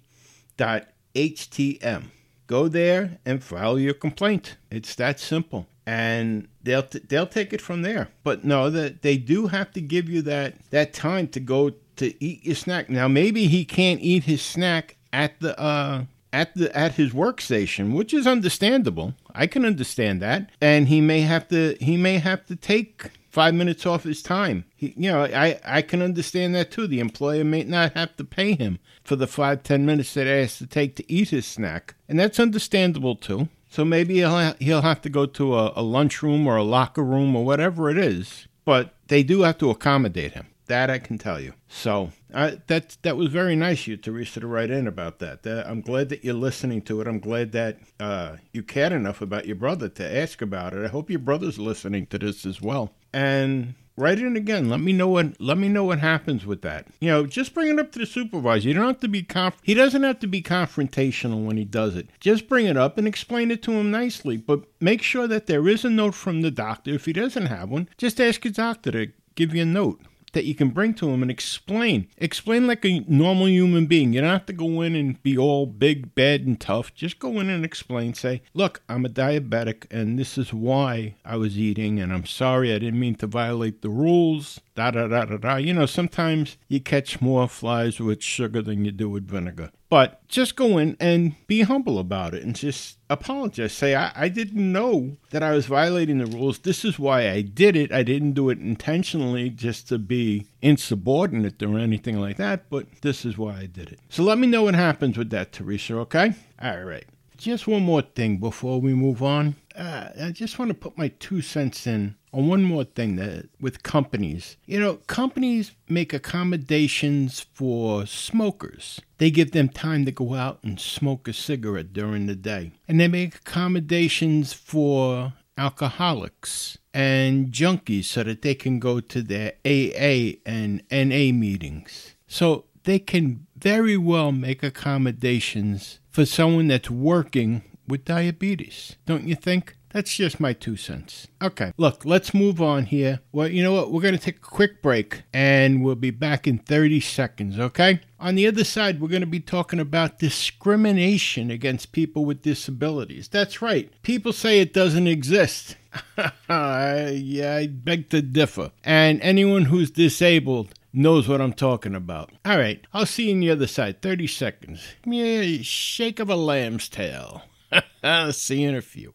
dot 0.57 0.87
HTM. 1.15 2.05
Go 2.47 2.67
there 2.67 3.19
and 3.25 3.43
file 3.43 3.79
your 3.79 3.93
complaint. 3.93 4.57
It's 4.69 4.95
that 4.95 5.19
simple. 5.19 5.67
And 5.85 6.47
they'll 6.61 6.83
t- 6.83 6.99
they'll 6.99 7.27
take 7.27 7.53
it 7.53 7.61
from 7.61 7.81
there. 7.81 8.09
But 8.23 8.43
no, 8.43 8.69
that 8.69 9.01
they 9.01 9.17
do 9.17 9.47
have 9.47 9.71
to 9.71 9.81
give 9.81 10.09
you 10.09 10.21
that 10.23 10.55
that 10.69 10.93
time 10.93 11.27
to 11.29 11.39
go 11.39 11.71
to 11.95 12.23
eat 12.23 12.45
your 12.45 12.55
snack. 12.55 12.89
Now 12.89 13.07
maybe 13.07 13.47
he 13.47 13.65
can't 13.65 14.01
eat 14.01 14.25
his 14.25 14.41
snack 14.41 14.97
at 15.11 15.39
the 15.39 15.59
uh 15.59 16.05
at 16.33 16.53
the 16.55 16.75
at 16.75 16.93
his 16.93 17.11
workstation, 17.11 17.93
which 17.93 18.13
is 18.13 18.27
understandable. 18.27 19.13
I 19.33 19.47
can 19.47 19.65
understand 19.65 20.21
that. 20.21 20.49
And 20.59 20.87
he 20.87 21.01
may 21.01 21.21
have 21.21 21.47
to 21.49 21.75
he 21.79 21.97
may 21.97 22.17
have 22.17 22.45
to 22.47 22.55
take 22.55 23.11
five 23.29 23.53
minutes 23.53 23.85
off 23.85 24.03
his 24.03 24.21
time. 24.21 24.65
He, 24.75 24.93
you 24.97 25.09
know, 25.09 25.23
I, 25.23 25.59
I 25.63 25.81
can 25.81 26.01
understand 26.01 26.53
that 26.55 26.69
too. 26.69 26.85
The 26.85 26.99
employer 26.99 27.43
may 27.43 27.63
not 27.63 27.93
have 27.93 28.15
to 28.17 28.25
pay 28.25 28.55
him 28.55 28.79
for 29.03 29.15
the 29.15 29.27
five, 29.27 29.63
ten 29.63 29.85
minutes 29.85 30.13
that 30.13 30.27
he 30.27 30.31
has 30.31 30.57
to 30.57 30.67
take 30.67 30.95
to 30.97 31.11
eat 31.11 31.29
his 31.29 31.45
snack. 31.45 31.95
And 32.09 32.19
that's 32.19 32.39
understandable 32.39 33.15
too. 33.15 33.47
So 33.69 33.85
maybe 33.85 34.15
he'll, 34.15 34.31
ha- 34.31 34.55
he'll 34.59 34.81
have 34.81 35.01
to 35.03 35.09
go 35.09 35.25
to 35.25 35.55
a, 35.55 35.71
a 35.77 35.81
lunchroom 35.81 36.45
or 36.45 36.57
a 36.57 36.63
locker 36.63 37.03
room 37.03 37.33
or 37.35 37.45
whatever 37.45 37.89
it 37.89 37.97
is. 37.97 38.47
But 38.65 38.93
they 39.07 39.23
do 39.23 39.43
have 39.43 39.57
to 39.59 39.69
accommodate 39.69 40.33
him. 40.33 40.47
That 40.67 40.89
I 40.89 40.99
can 40.99 41.17
tell 41.17 41.39
you. 41.39 41.53
So 41.69 42.11
that 42.31 42.97
that 43.01 43.17
was 43.17 43.29
very 43.29 43.55
nice 43.55 43.81
of 43.81 43.87
you, 43.87 43.97
Teresa, 43.97 44.39
to 44.39 44.47
write 44.47 44.71
in 44.71 44.87
about 44.87 45.19
that. 45.19 45.45
I'm 45.45 45.81
glad 45.81 46.09
that 46.09 46.23
you're 46.23 46.33
listening 46.33 46.81
to 46.83 47.01
it. 47.01 47.07
I'm 47.07 47.19
glad 47.19 47.51
that 47.51 47.79
uh, 47.99 48.37
you 48.53 48.63
cared 48.63 48.93
enough 48.93 49.21
about 49.21 49.45
your 49.45 49.55
brother 49.55 49.89
to 49.89 50.17
ask 50.17 50.41
about 50.41 50.73
it. 50.73 50.83
I 50.83 50.87
hope 50.87 51.09
your 51.09 51.19
brother's 51.19 51.59
listening 51.59 52.07
to 52.07 52.17
this 52.17 52.45
as 52.45 52.61
well. 52.61 52.93
And 53.13 53.75
write 53.97 54.19
in 54.19 54.35
again. 54.35 54.69
Let 54.69 54.79
me 54.79 54.93
know 54.93 55.07
what 55.07 55.39
let 55.39 55.57
me 55.57 55.67
know 55.67 55.83
what 55.83 55.99
happens 55.99 56.45
with 56.45 56.61
that. 56.61 56.87
You 56.99 57.09
know, 57.09 57.25
just 57.25 57.53
bring 57.53 57.69
it 57.69 57.79
up 57.79 57.91
to 57.91 57.99
the 57.99 58.05
supervisor. 58.05 58.67
You 58.67 58.73
don't 58.73 58.87
have 58.87 58.99
to 59.01 59.07
be 59.07 59.23
conf- 59.23 59.61
he 59.63 59.73
doesn't 59.73 60.03
have 60.03 60.19
to 60.19 60.27
be 60.27 60.41
confrontational 60.41 61.45
when 61.45 61.57
he 61.57 61.65
does 61.65 61.95
it. 61.95 62.09
Just 62.19 62.47
bring 62.47 62.65
it 62.65 62.77
up 62.77 62.97
and 62.97 63.07
explain 63.07 63.51
it 63.51 63.61
to 63.63 63.71
him 63.71 63.91
nicely, 63.91 64.37
but 64.37 64.63
make 64.79 65.01
sure 65.01 65.27
that 65.27 65.47
there 65.47 65.67
is 65.67 65.85
a 65.85 65.89
note 65.89 66.15
from 66.15 66.41
the 66.41 66.51
doctor. 66.51 66.91
If 66.91 67.05
he 67.05 67.13
doesn't 67.13 67.47
have 67.47 67.69
one, 67.69 67.89
just 67.97 68.19
ask 68.19 68.43
your 68.43 68.53
doctor 68.53 68.91
to 68.91 69.11
give 69.35 69.53
you 69.53 69.63
a 69.63 69.65
note 69.65 70.01
that 70.33 70.45
you 70.45 70.55
can 70.55 70.69
bring 70.69 70.93
to 70.95 71.05
them 71.05 71.21
and 71.21 71.31
explain. 71.31 72.07
Explain 72.17 72.67
like 72.67 72.85
a 72.85 73.03
normal 73.07 73.47
human 73.47 73.85
being. 73.85 74.13
You 74.13 74.21
don't 74.21 74.29
have 74.29 74.45
to 74.47 74.53
go 74.53 74.81
in 74.81 74.95
and 74.95 75.21
be 75.23 75.37
all 75.37 75.65
big, 75.65 76.15
bad, 76.15 76.41
and 76.41 76.59
tough. 76.59 76.93
Just 76.93 77.19
go 77.19 77.39
in 77.39 77.49
and 77.49 77.65
explain. 77.65 78.13
Say, 78.13 78.41
look, 78.53 78.81
I'm 78.89 79.05
a 79.05 79.09
diabetic 79.09 79.85
and 79.91 80.17
this 80.17 80.37
is 80.37 80.53
why 80.53 81.15
I 81.25 81.35
was 81.35 81.57
eating, 81.57 81.99
and 81.99 82.13
I'm 82.13 82.25
sorry 82.25 82.73
I 82.73 82.79
didn't 82.79 82.99
mean 82.99 83.15
to 83.15 83.27
violate 83.27 83.81
the 83.81 83.89
rules. 83.89 84.59
Da 84.75 84.91
da 84.91 85.07
da 85.07 85.25
da 85.25 85.37
da. 85.37 85.55
You 85.57 85.73
know, 85.73 85.85
sometimes 85.85 86.57
you 86.67 86.79
catch 86.79 87.21
more 87.21 87.47
flies 87.47 87.99
with 87.99 88.23
sugar 88.23 88.61
than 88.61 88.85
you 88.85 88.91
do 88.91 89.09
with 89.09 89.27
vinegar. 89.27 89.71
But 89.91 90.25
just 90.29 90.55
go 90.55 90.77
in 90.77 90.95
and 91.01 91.35
be 91.47 91.63
humble 91.63 91.99
about 91.99 92.33
it 92.33 92.43
and 92.43 92.55
just 92.55 92.97
apologize. 93.09 93.73
Say, 93.73 93.93
I, 93.93 94.13
I 94.15 94.29
didn't 94.29 94.71
know 94.71 95.17
that 95.31 95.43
I 95.43 95.51
was 95.51 95.65
violating 95.65 96.19
the 96.19 96.27
rules. 96.27 96.59
This 96.59 96.85
is 96.85 96.97
why 96.97 97.29
I 97.29 97.41
did 97.41 97.75
it. 97.75 97.91
I 97.91 98.01
didn't 98.01 98.31
do 98.31 98.49
it 98.49 98.59
intentionally 98.59 99.49
just 99.49 99.89
to 99.89 99.99
be 99.99 100.47
insubordinate 100.61 101.61
or 101.61 101.77
anything 101.77 102.21
like 102.21 102.37
that, 102.37 102.69
but 102.69 102.85
this 103.01 103.25
is 103.25 103.37
why 103.37 103.57
I 103.57 103.65
did 103.65 103.91
it. 103.91 103.99
So 104.07 104.23
let 104.23 104.37
me 104.37 104.47
know 104.47 104.63
what 104.63 104.75
happens 104.75 105.17
with 105.17 105.29
that, 105.31 105.51
Teresa, 105.51 105.97
okay? 105.97 106.35
All 106.63 106.83
right. 106.85 107.05
Just 107.35 107.67
one 107.67 107.83
more 107.83 108.01
thing 108.01 108.37
before 108.37 108.79
we 108.79 108.93
move 108.93 109.21
on. 109.21 109.57
Uh, 109.75 110.07
I 110.21 110.31
just 110.31 110.57
want 110.57 110.69
to 110.69 110.73
put 110.73 110.97
my 110.97 111.09
two 111.19 111.41
cents 111.41 111.85
in 111.85 112.15
on 112.33 112.47
one 112.47 112.63
more 112.63 112.83
thing 112.83 113.15
that 113.17 113.49
with 113.59 113.83
companies. 113.83 114.57
You 114.65 114.79
know, 114.79 114.95
companies 115.07 115.71
make 115.89 116.13
accommodations 116.13 117.41
for 117.53 118.05
smokers. 118.05 119.01
They 119.17 119.31
give 119.31 119.51
them 119.51 119.69
time 119.69 120.05
to 120.05 120.11
go 120.11 120.33
out 120.33 120.59
and 120.63 120.79
smoke 120.79 121.27
a 121.27 121.33
cigarette 121.33 121.93
during 121.93 122.27
the 122.27 122.35
day. 122.35 122.71
And 122.87 122.99
they 122.99 123.07
make 123.07 123.35
accommodations 123.35 124.53
for 124.53 125.33
alcoholics 125.57 126.77
and 126.93 127.51
junkies 127.51 128.05
so 128.05 128.23
that 128.23 128.41
they 128.41 128.55
can 128.55 128.79
go 128.79 128.99
to 128.99 129.21
their 129.21 129.53
AA 129.65 130.37
and 130.45 130.83
NA 130.91 131.31
meetings. 131.31 132.15
So 132.27 132.65
they 132.83 132.99
can 132.99 133.45
very 133.57 133.97
well 133.97 134.31
make 134.31 134.63
accommodations 134.63 135.99
for 136.09 136.25
someone 136.25 136.67
that's 136.67 136.89
working 136.89 137.63
with 137.87 138.05
diabetes, 138.05 138.95
don't 139.05 139.27
you 139.27 139.35
think? 139.35 139.75
That's 139.93 140.15
just 140.15 140.39
my 140.39 140.53
two 140.53 140.77
cents. 140.77 141.27
Okay, 141.41 141.73
look, 141.77 142.05
let's 142.05 142.33
move 142.33 142.61
on 142.61 142.85
here. 142.85 143.19
Well, 143.31 143.47
you 143.47 143.63
know 143.63 143.73
what? 143.73 143.91
We're 143.91 144.01
going 144.01 144.17
to 144.17 144.19
take 144.19 144.37
a 144.37 144.39
quick 144.39 144.81
break 144.81 145.23
and 145.33 145.83
we'll 145.83 145.95
be 145.95 146.11
back 146.11 146.47
in 146.47 146.57
30 146.59 146.99
seconds, 147.01 147.59
okay? 147.59 148.01
On 148.19 148.35
the 148.35 148.47
other 148.47 148.63
side, 148.63 149.01
we're 149.01 149.09
going 149.09 149.21
to 149.21 149.27
be 149.27 149.39
talking 149.39 149.79
about 149.79 150.19
discrimination 150.19 151.51
against 151.51 151.91
people 151.91 152.23
with 152.23 152.41
disabilities. 152.41 153.27
That's 153.27 153.61
right. 153.61 153.91
People 154.03 154.31
say 154.33 154.59
it 154.59 154.73
doesn't 154.73 155.07
exist. 155.07 155.75
yeah, 156.49 157.55
I 157.57 157.67
beg 157.67 158.09
to 158.11 158.21
differ. 158.21 158.71
And 158.83 159.19
anyone 159.21 159.65
who's 159.65 159.91
disabled 159.91 160.73
knows 160.93 161.27
what 161.27 161.41
I'm 161.41 161.53
talking 161.53 161.95
about. 161.95 162.31
All 162.45 162.57
right, 162.57 162.85
I'll 162.93 163.05
see 163.05 163.27
you 163.27 163.33
on 163.33 163.39
the 163.39 163.49
other 163.51 163.67
side. 163.67 164.01
30 164.01 164.27
seconds. 164.27 164.95
Yeah, 165.05 165.61
shake 165.61 166.19
of 166.19 166.29
a 166.29 166.35
lamb's 166.35 166.89
tail. 166.89 167.43
see 168.31 168.61
you 168.61 168.69
in 168.69 168.75
a 168.75 168.81
few. 168.81 169.13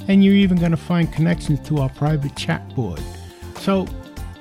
and 0.08 0.24
you're 0.24 0.36
even 0.36 0.58
going 0.58 0.72
to 0.72 0.78
find 0.78 1.12
connections 1.12 1.60
to 1.68 1.80
our 1.80 1.90
private 1.90 2.34
chat 2.36 2.74
board. 2.76 3.02
So 3.60 3.88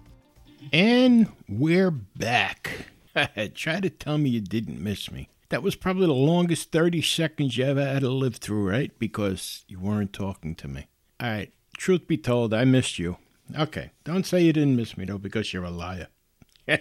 And 0.70 1.32
we're 1.48 1.90
back. 1.90 2.88
Try 3.54 3.80
to 3.80 3.88
tell 3.88 4.18
me 4.18 4.28
you 4.28 4.42
didn't 4.42 4.78
miss 4.78 5.10
me. 5.10 5.30
That 5.48 5.62
was 5.62 5.74
probably 5.74 6.06
the 6.06 6.12
longest 6.12 6.70
30 6.70 7.00
seconds 7.00 7.56
you 7.56 7.64
ever 7.64 7.82
had 7.82 8.00
to 8.00 8.10
live 8.10 8.36
through, 8.36 8.68
right? 8.68 8.92
Because 8.98 9.64
you 9.68 9.80
weren't 9.80 10.12
talking 10.12 10.54
to 10.56 10.68
me. 10.68 10.86
All 11.18 11.30
right, 11.30 11.50
truth 11.78 12.06
be 12.06 12.18
told, 12.18 12.52
I 12.52 12.66
missed 12.66 12.98
you. 12.98 13.16
Okay, 13.58 13.92
don't 14.04 14.26
say 14.26 14.42
you 14.42 14.52
didn't 14.52 14.76
miss 14.76 14.98
me, 14.98 15.06
though, 15.06 15.16
because 15.16 15.54
you're 15.54 15.64
a 15.64 15.70
liar. 15.70 16.08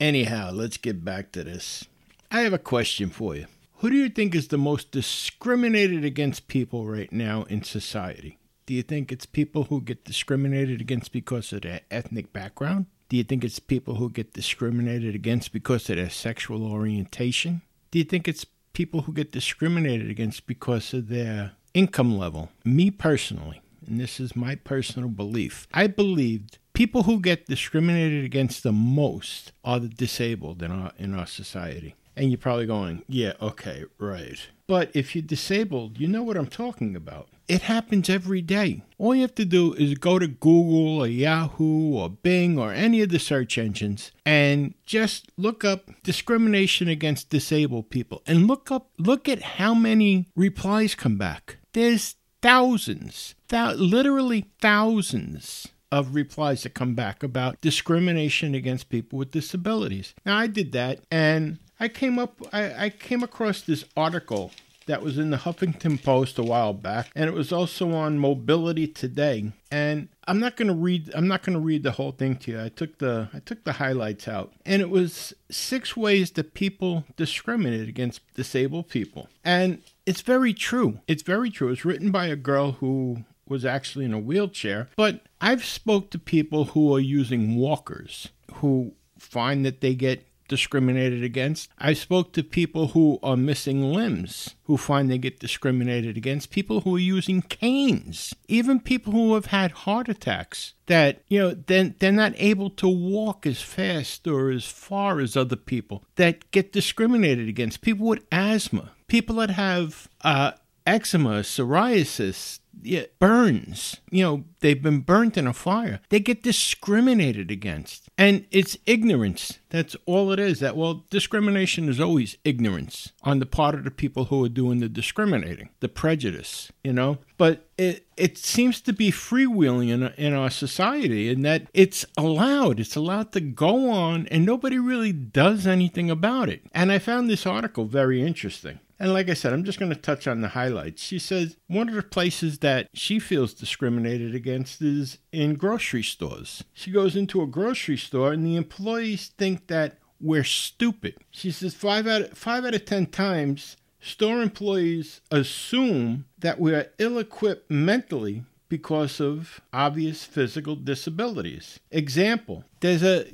Anyhow, 0.00 0.52
let's 0.54 0.78
get 0.78 1.04
back 1.04 1.32
to 1.32 1.44
this. 1.44 1.84
I 2.30 2.40
have 2.40 2.54
a 2.54 2.58
question 2.58 3.10
for 3.10 3.36
you. 3.36 3.44
Who 3.78 3.90
do 3.90 3.96
you 3.96 4.08
think 4.08 4.34
is 4.34 4.48
the 4.48 4.56
most 4.56 4.90
discriminated 4.90 6.02
against 6.02 6.48
people 6.48 6.86
right 6.86 7.12
now 7.12 7.42
in 7.42 7.62
society? 7.62 8.38
Do 8.70 8.76
you 8.76 8.84
think 8.84 9.10
it's 9.10 9.26
people 9.26 9.64
who 9.64 9.80
get 9.80 10.04
discriminated 10.04 10.80
against 10.80 11.10
because 11.10 11.52
of 11.52 11.62
their 11.62 11.80
ethnic 11.90 12.32
background? 12.32 12.86
Do 13.08 13.16
you 13.16 13.24
think 13.24 13.42
it's 13.42 13.58
people 13.58 13.96
who 13.96 14.08
get 14.08 14.32
discriminated 14.32 15.16
against 15.16 15.52
because 15.52 15.90
of 15.90 15.96
their 15.96 16.08
sexual 16.08 16.64
orientation? 16.64 17.62
Do 17.90 17.98
you 17.98 18.04
think 18.04 18.28
it's 18.28 18.46
people 18.72 19.00
who 19.00 19.12
get 19.12 19.32
discriminated 19.32 20.08
against 20.08 20.46
because 20.46 20.94
of 20.94 21.08
their 21.08 21.50
income 21.74 22.16
level? 22.16 22.50
Me 22.64 22.92
personally, 22.92 23.60
and 23.88 23.98
this 23.98 24.20
is 24.20 24.36
my 24.36 24.54
personal 24.54 25.08
belief, 25.08 25.66
I 25.74 25.88
believed 25.88 26.58
people 26.72 27.02
who 27.02 27.18
get 27.18 27.46
discriminated 27.46 28.24
against 28.24 28.62
the 28.62 28.70
most 28.70 29.50
are 29.64 29.80
the 29.80 29.88
disabled 29.88 30.62
in 30.62 30.70
our 30.70 30.92
in 30.96 31.12
our 31.12 31.26
society. 31.26 31.96
And 32.16 32.30
you're 32.30 32.38
probably 32.38 32.66
going, 32.66 33.02
yeah, 33.08 33.32
okay, 33.42 33.84
right. 33.98 34.38
But 34.68 34.90
if 34.94 35.16
you're 35.16 35.22
disabled, 35.22 35.98
you 35.98 36.06
know 36.06 36.22
what 36.22 36.36
I'm 36.36 36.46
talking 36.46 36.94
about. 36.94 37.28
It 37.50 37.62
happens 37.62 38.08
every 38.08 38.42
day. 38.42 38.84
All 38.96 39.12
you 39.12 39.22
have 39.22 39.34
to 39.34 39.44
do 39.44 39.72
is 39.74 39.94
go 39.94 40.20
to 40.20 40.28
Google 40.28 41.00
or 41.00 41.08
Yahoo 41.08 41.94
or 41.94 42.08
Bing 42.08 42.60
or 42.60 42.72
any 42.72 43.00
of 43.00 43.08
the 43.08 43.18
search 43.18 43.58
engines 43.58 44.12
and 44.24 44.74
just 44.86 45.32
look 45.36 45.64
up 45.64 45.90
discrimination 46.04 46.86
against 46.86 47.28
disabled 47.28 47.90
people 47.90 48.22
and 48.24 48.46
look 48.46 48.70
up 48.70 48.90
look 48.98 49.28
at 49.28 49.42
how 49.58 49.74
many 49.74 50.28
replies 50.36 50.94
come 50.94 51.18
back. 51.18 51.56
There's 51.72 52.14
thousands, 52.40 53.34
th- 53.48 53.78
literally 53.78 54.46
thousands 54.60 55.66
of 55.90 56.14
replies 56.14 56.62
that 56.62 56.74
come 56.74 56.94
back 56.94 57.24
about 57.24 57.60
discrimination 57.60 58.54
against 58.54 58.90
people 58.90 59.18
with 59.18 59.32
disabilities. 59.32 60.14
Now 60.24 60.38
I 60.38 60.46
did 60.46 60.70
that 60.70 61.00
and 61.10 61.58
I 61.80 61.88
came 61.88 62.16
up 62.16 62.40
I, 62.52 62.84
I 62.84 62.90
came 62.90 63.24
across 63.24 63.60
this 63.60 63.84
article 63.96 64.52
that 64.90 65.02
was 65.02 65.18
in 65.18 65.30
the 65.30 65.36
Huffington 65.36 66.02
Post 66.02 66.36
a 66.38 66.42
while 66.42 66.72
back, 66.72 67.10
and 67.14 67.28
it 67.28 67.32
was 67.32 67.52
also 67.52 67.92
on 67.92 68.18
Mobility 68.18 68.88
Today. 68.88 69.52
And 69.70 70.08
I'm 70.26 70.40
not 70.40 70.56
going 70.56 70.68
to 70.68 70.74
read 70.74 71.12
I'm 71.14 71.28
not 71.28 71.42
going 71.42 71.54
to 71.54 71.64
read 71.64 71.84
the 71.84 71.92
whole 71.92 72.12
thing 72.12 72.36
to 72.38 72.50
you. 72.50 72.60
I 72.60 72.68
took 72.68 72.98
the 72.98 73.28
I 73.32 73.38
took 73.38 73.64
the 73.64 73.74
highlights 73.74 74.26
out. 74.26 74.52
And 74.66 74.82
it 74.82 74.90
was 74.90 75.32
six 75.50 75.96
ways 75.96 76.32
that 76.32 76.54
people 76.54 77.04
discriminate 77.16 77.88
against 77.88 78.20
disabled 78.34 78.88
people. 78.88 79.28
And 79.44 79.82
it's 80.06 80.22
very 80.22 80.52
true. 80.52 81.00
It's 81.06 81.22
very 81.22 81.50
true. 81.50 81.68
It's 81.70 81.84
written 81.84 82.10
by 82.10 82.26
a 82.26 82.36
girl 82.36 82.72
who 82.72 83.24
was 83.46 83.64
actually 83.64 84.04
in 84.04 84.12
a 84.12 84.18
wheelchair, 84.18 84.88
but 84.96 85.22
I've 85.40 85.64
spoke 85.64 86.10
to 86.10 86.18
people 86.18 86.66
who 86.66 86.94
are 86.94 87.00
using 87.00 87.56
walkers 87.56 88.28
who 88.54 88.92
find 89.18 89.64
that 89.66 89.80
they 89.80 89.94
get 89.94 90.24
discriminated 90.50 91.24
against. 91.24 91.70
I 91.78 91.94
spoke 91.94 92.34
to 92.34 92.42
people 92.42 92.88
who 92.88 93.18
are 93.22 93.36
missing 93.36 93.94
limbs 93.94 94.56
who 94.64 94.76
find 94.76 95.10
they 95.10 95.16
get 95.16 95.40
discriminated 95.40 96.16
against, 96.16 96.50
people 96.50 96.82
who 96.82 96.96
are 96.96 96.98
using 96.98 97.40
canes, 97.40 98.34
even 98.48 98.78
people 98.80 99.12
who 99.12 99.34
have 99.34 99.46
had 99.46 99.70
heart 99.70 100.08
attacks 100.08 100.74
that, 100.86 101.22
you 101.28 101.38
know, 101.38 101.54
then 101.54 101.94
they're 101.98 102.12
not 102.12 102.34
able 102.36 102.68
to 102.70 102.88
walk 102.88 103.46
as 103.46 103.62
fast 103.62 104.26
or 104.26 104.50
as 104.50 104.64
far 104.66 105.20
as 105.20 105.36
other 105.36 105.56
people 105.56 106.04
that 106.16 106.50
get 106.50 106.72
discriminated 106.72 107.48
against. 107.48 107.80
People 107.80 108.06
with 108.08 108.24
asthma, 108.30 108.90
people 109.06 109.36
that 109.36 109.50
have 109.50 110.08
uh, 110.22 110.52
eczema, 110.86 111.40
psoriasis, 111.40 112.60
yeah, 112.82 113.04
burns. 113.18 114.00
You 114.10 114.24
know, 114.24 114.44
they've 114.60 114.82
been 114.82 115.00
burnt 115.00 115.36
in 115.36 115.46
a 115.46 115.52
fire. 115.52 116.00
They 116.08 116.20
get 116.20 116.42
discriminated 116.42 117.50
against. 117.50 118.08
And 118.16 118.46
it's 118.50 118.76
ignorance. 118.86 119.58
That's 119.70 119.96
all 120.06 120.32
it 120.32 120.38
is. 120.38 120.60
That 120.60 120.76
well, 120.76 121.04
discrimination 121.10 121.88
is 121.88 122.00
always 122.00 122.36
ignorance 122.44 123.12
on 123.22 123.38
the 123.38 123.46
part 123.46 123.74
of 123.74 123.84
the 123.84 123.90
people 123.90 124.26
who 124.26 124.44
are 124.44 124.48
doing 124.48 124.80
the 124.80 124.88
discriminating, 124.88 125.70
the 125.80 125.88
prejudice, 125.88 126.70
you 126.82 126.92
know? 126.92 127.18
But 127.36 127.68
it 127.78 128.06
it 128.16 128.36
seems 128.38 128.80
to 128.82 128.92
be 128.92 129.10
freewheeling 129.10 129.88
in, 129.88 130.02
in 130.22 130.34
our 130.34 130.50
society 130.50 131.28
in 131.30 131.42
that 131.42 131.68
it's 131.72 132.04
allowed. 132.16 132.80
It's 132.80 132.96
allowed 132.96 133.32
to 133.32 133.40
go 133.40 133.90
on 133.90 134.26
and 134.28 134.44
nobody 134.44 134.78
really 134.78 135.12
does 135.12 135.66
anything 135.66 136.10
about 136.10 136.48
it. 136.48 136.62
And 136.72 136.92
I 136.92 136.98
found 136.98 137.28
this 137.28 137.46
article 137.46 137.86
very 137.86 138.22
interesting. 138.22 138.80
And 139.00 139.14
like 139.14 139.30
I 139.30 139.34
said, 139.34 139.54
I'm 139.54 139.64
just 139.64 139.78
going 139.78 139.90
to 139.90 139.96
touch 139.96 140.28
on 140.28 140.42
the 140.42 140.48
highlights. 140.48 141.02
She 141.02 141.18
says 141.18 141.56
one 141.68 141.88
of 141.88 141.94
the 141.94 142.02
places 142.02 142.58
that 142.58 142.88
she 142.92 143.18
feels 143.18 143.54
discriminated 143.54 144.34
against 144.34 144.82
is 144.82 145.16
in 145.32 145.54
grocery 145.54 146.02
stores. 146.02 146.62
She 146.74 146.90
goes 146.90 147.16
into 147.16 147.40
a 147.40 147.46
grocery 147.46 147.96
store 147.96 148.32
and 148.32 148.44
the 148.44 148.56
employees 148.56 149.32
think 149.38 149.68
that 149.68 149.96
we're 150.20 150.44
stupid. 150.44 151.16
She 151.30 151.50
says 151.50 151.74
five 151.74 152.06
out 152.06 152.22
of, 152.22 152.38
five 152.38 152.66
out 152.66 152.74
of 152.74 152.84
ten 152.84 153.06
times 153.06 153.78
store 154.00 154.42
employees 154.42 155.22
assume 155.30 156.26
that 156.38 156.60
we 156.60 156.74
are 156.74 156.90
ill 156.98 157.18
equipped 157.18 157.70
mentally 157.70 158.44
because 158.68 159.18
of 159.18 159.60
obvious 159.72 160.24
physical 160.24 160.76
disabilities. 160.76 161.80
Example, 161.90 162.64
there's 162.80 163.02
a 163.02 163.26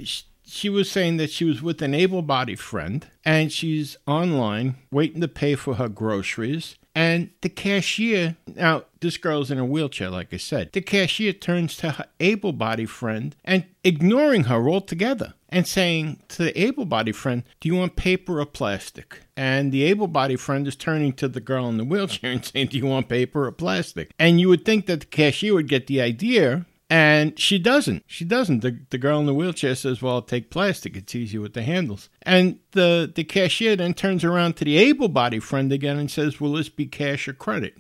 she 0.47 0.69
was 0.69 0.91
saying 0.91 1.17
that 1.19 1.31
she 1.31 1.45
was 1.45 1.61
with 1.61 1.83
an 1.83 1.93
able 1.93 2.23
bodied 2.23 2.61
friend 2.61 3.07
and 3.25 3.53
she's 3.53 3.97
online 4.07 4.77
waiting 4.91 5.21
to 5.21 5.29
pay 5.29 5.57
for 5.57 5.75
her 5.75 5.89
groceries. 5.89 6.77
And 6.95 7.31
the 7.43 7.51
cashier, 7.51 8.37
now 8.47 8.85
this 9.01 9.19
girl's 9.19 9.51
in 9.51 9.59
a 9.59 9.67
wheelchair, 9.67 10.09
like 10.09 10.33
I 10.33 10.39
said, 10.39 10.73
the 10.73 10.81
cashier 10.81 11.35
turns 11.35 11.77
to 11.79 11.91
her 11.91 12.07
able 12.21 12.53
bodied 12.53 12.89
friend 12.89 13.37
and 13.45 13.67
ignoring 13.85 14.45
her 14.45 14.67
altogether 14.69 15.35
and 15.51 15.67
saying 15.67 16.23
to 16.29 16.45
the 16.45 16.59
able 16.59 16.87
bodied 16.87 17.17
friend, 17.17 17.43
Do 17.61 17.69
you 17.69 17.75
want 17.75 17.97
paper 17.97 18.41
or 18.41 18.47
plastic? 18.47 19.21
And 19.37 19.73
the 19.73 19.83
able 19.83 20.07
bodied 20.07 20.41
friend 20.41 20.67
is 20.67 20.77
turning 20.77 21.13
to 21.15 21.29
the 21.29 21.41
girl 21.41 21.69
in 21.69 21.77
the 21.77 21.85
wheelchair 21.85 22.31
and 22.31 22.45
saying, 22.45 22.69
Do 22.69 22.79
you 22.79 22.87
want 22.87 23.09
paper 23.09 23.47
or 23.47 23.53
plastic? 23.53 24.13
And 24.19 24.41
you 24.41 24.49
would 24.49 24.65
think 24.65 24.87
that 24.87 25.01
the 25.01 25.07
cashier 25.07 25.53
would 25.53 25.69
get 25.69 25.89
the 25.89 26.01
idea 26.01 26.65
and 26.89 27.39
she 27.39 27.59
doesn't. 27.59 28.05
She 28.07 28.25
doesn't. 28.25 28.61
The, 28.61 28.79
the 28.91 28.99
girl 28.99 29.19
in 29.19 29.27
the 29.27 29.35
wheelchair 29.35 29.75
says, 29.75 30.01
Well, 30.01 30.15
I'll 30.15 30.23
take 30.23 30.51
plastic. 30.51 30.97
It's 30.97 31.15
easier 31.15 31.41
with 31.41 31.55
the 31.55 31.63
handles. 31.63 32.09
And 32.23 32.61
the, 32.73 33.11
the 33.13 33.25
cashier 33.25 33.77
then 33.77 33.95
turns 33.95 34.23
around 34.23 34.57
to 34.57 34.65
the 34.65 34.77
able 34.79 35.09
bodied 35.09 35.43
friend 35.43 35.73
again 35.73 35.99
and 35.99 36.11
says, 36.11 36.41
Will 36.41 36.53
this 36.53 36.69
be 36.69 36.87
cash 36.87 37.27
or 37.27 37.33
credit? 37.33 37.77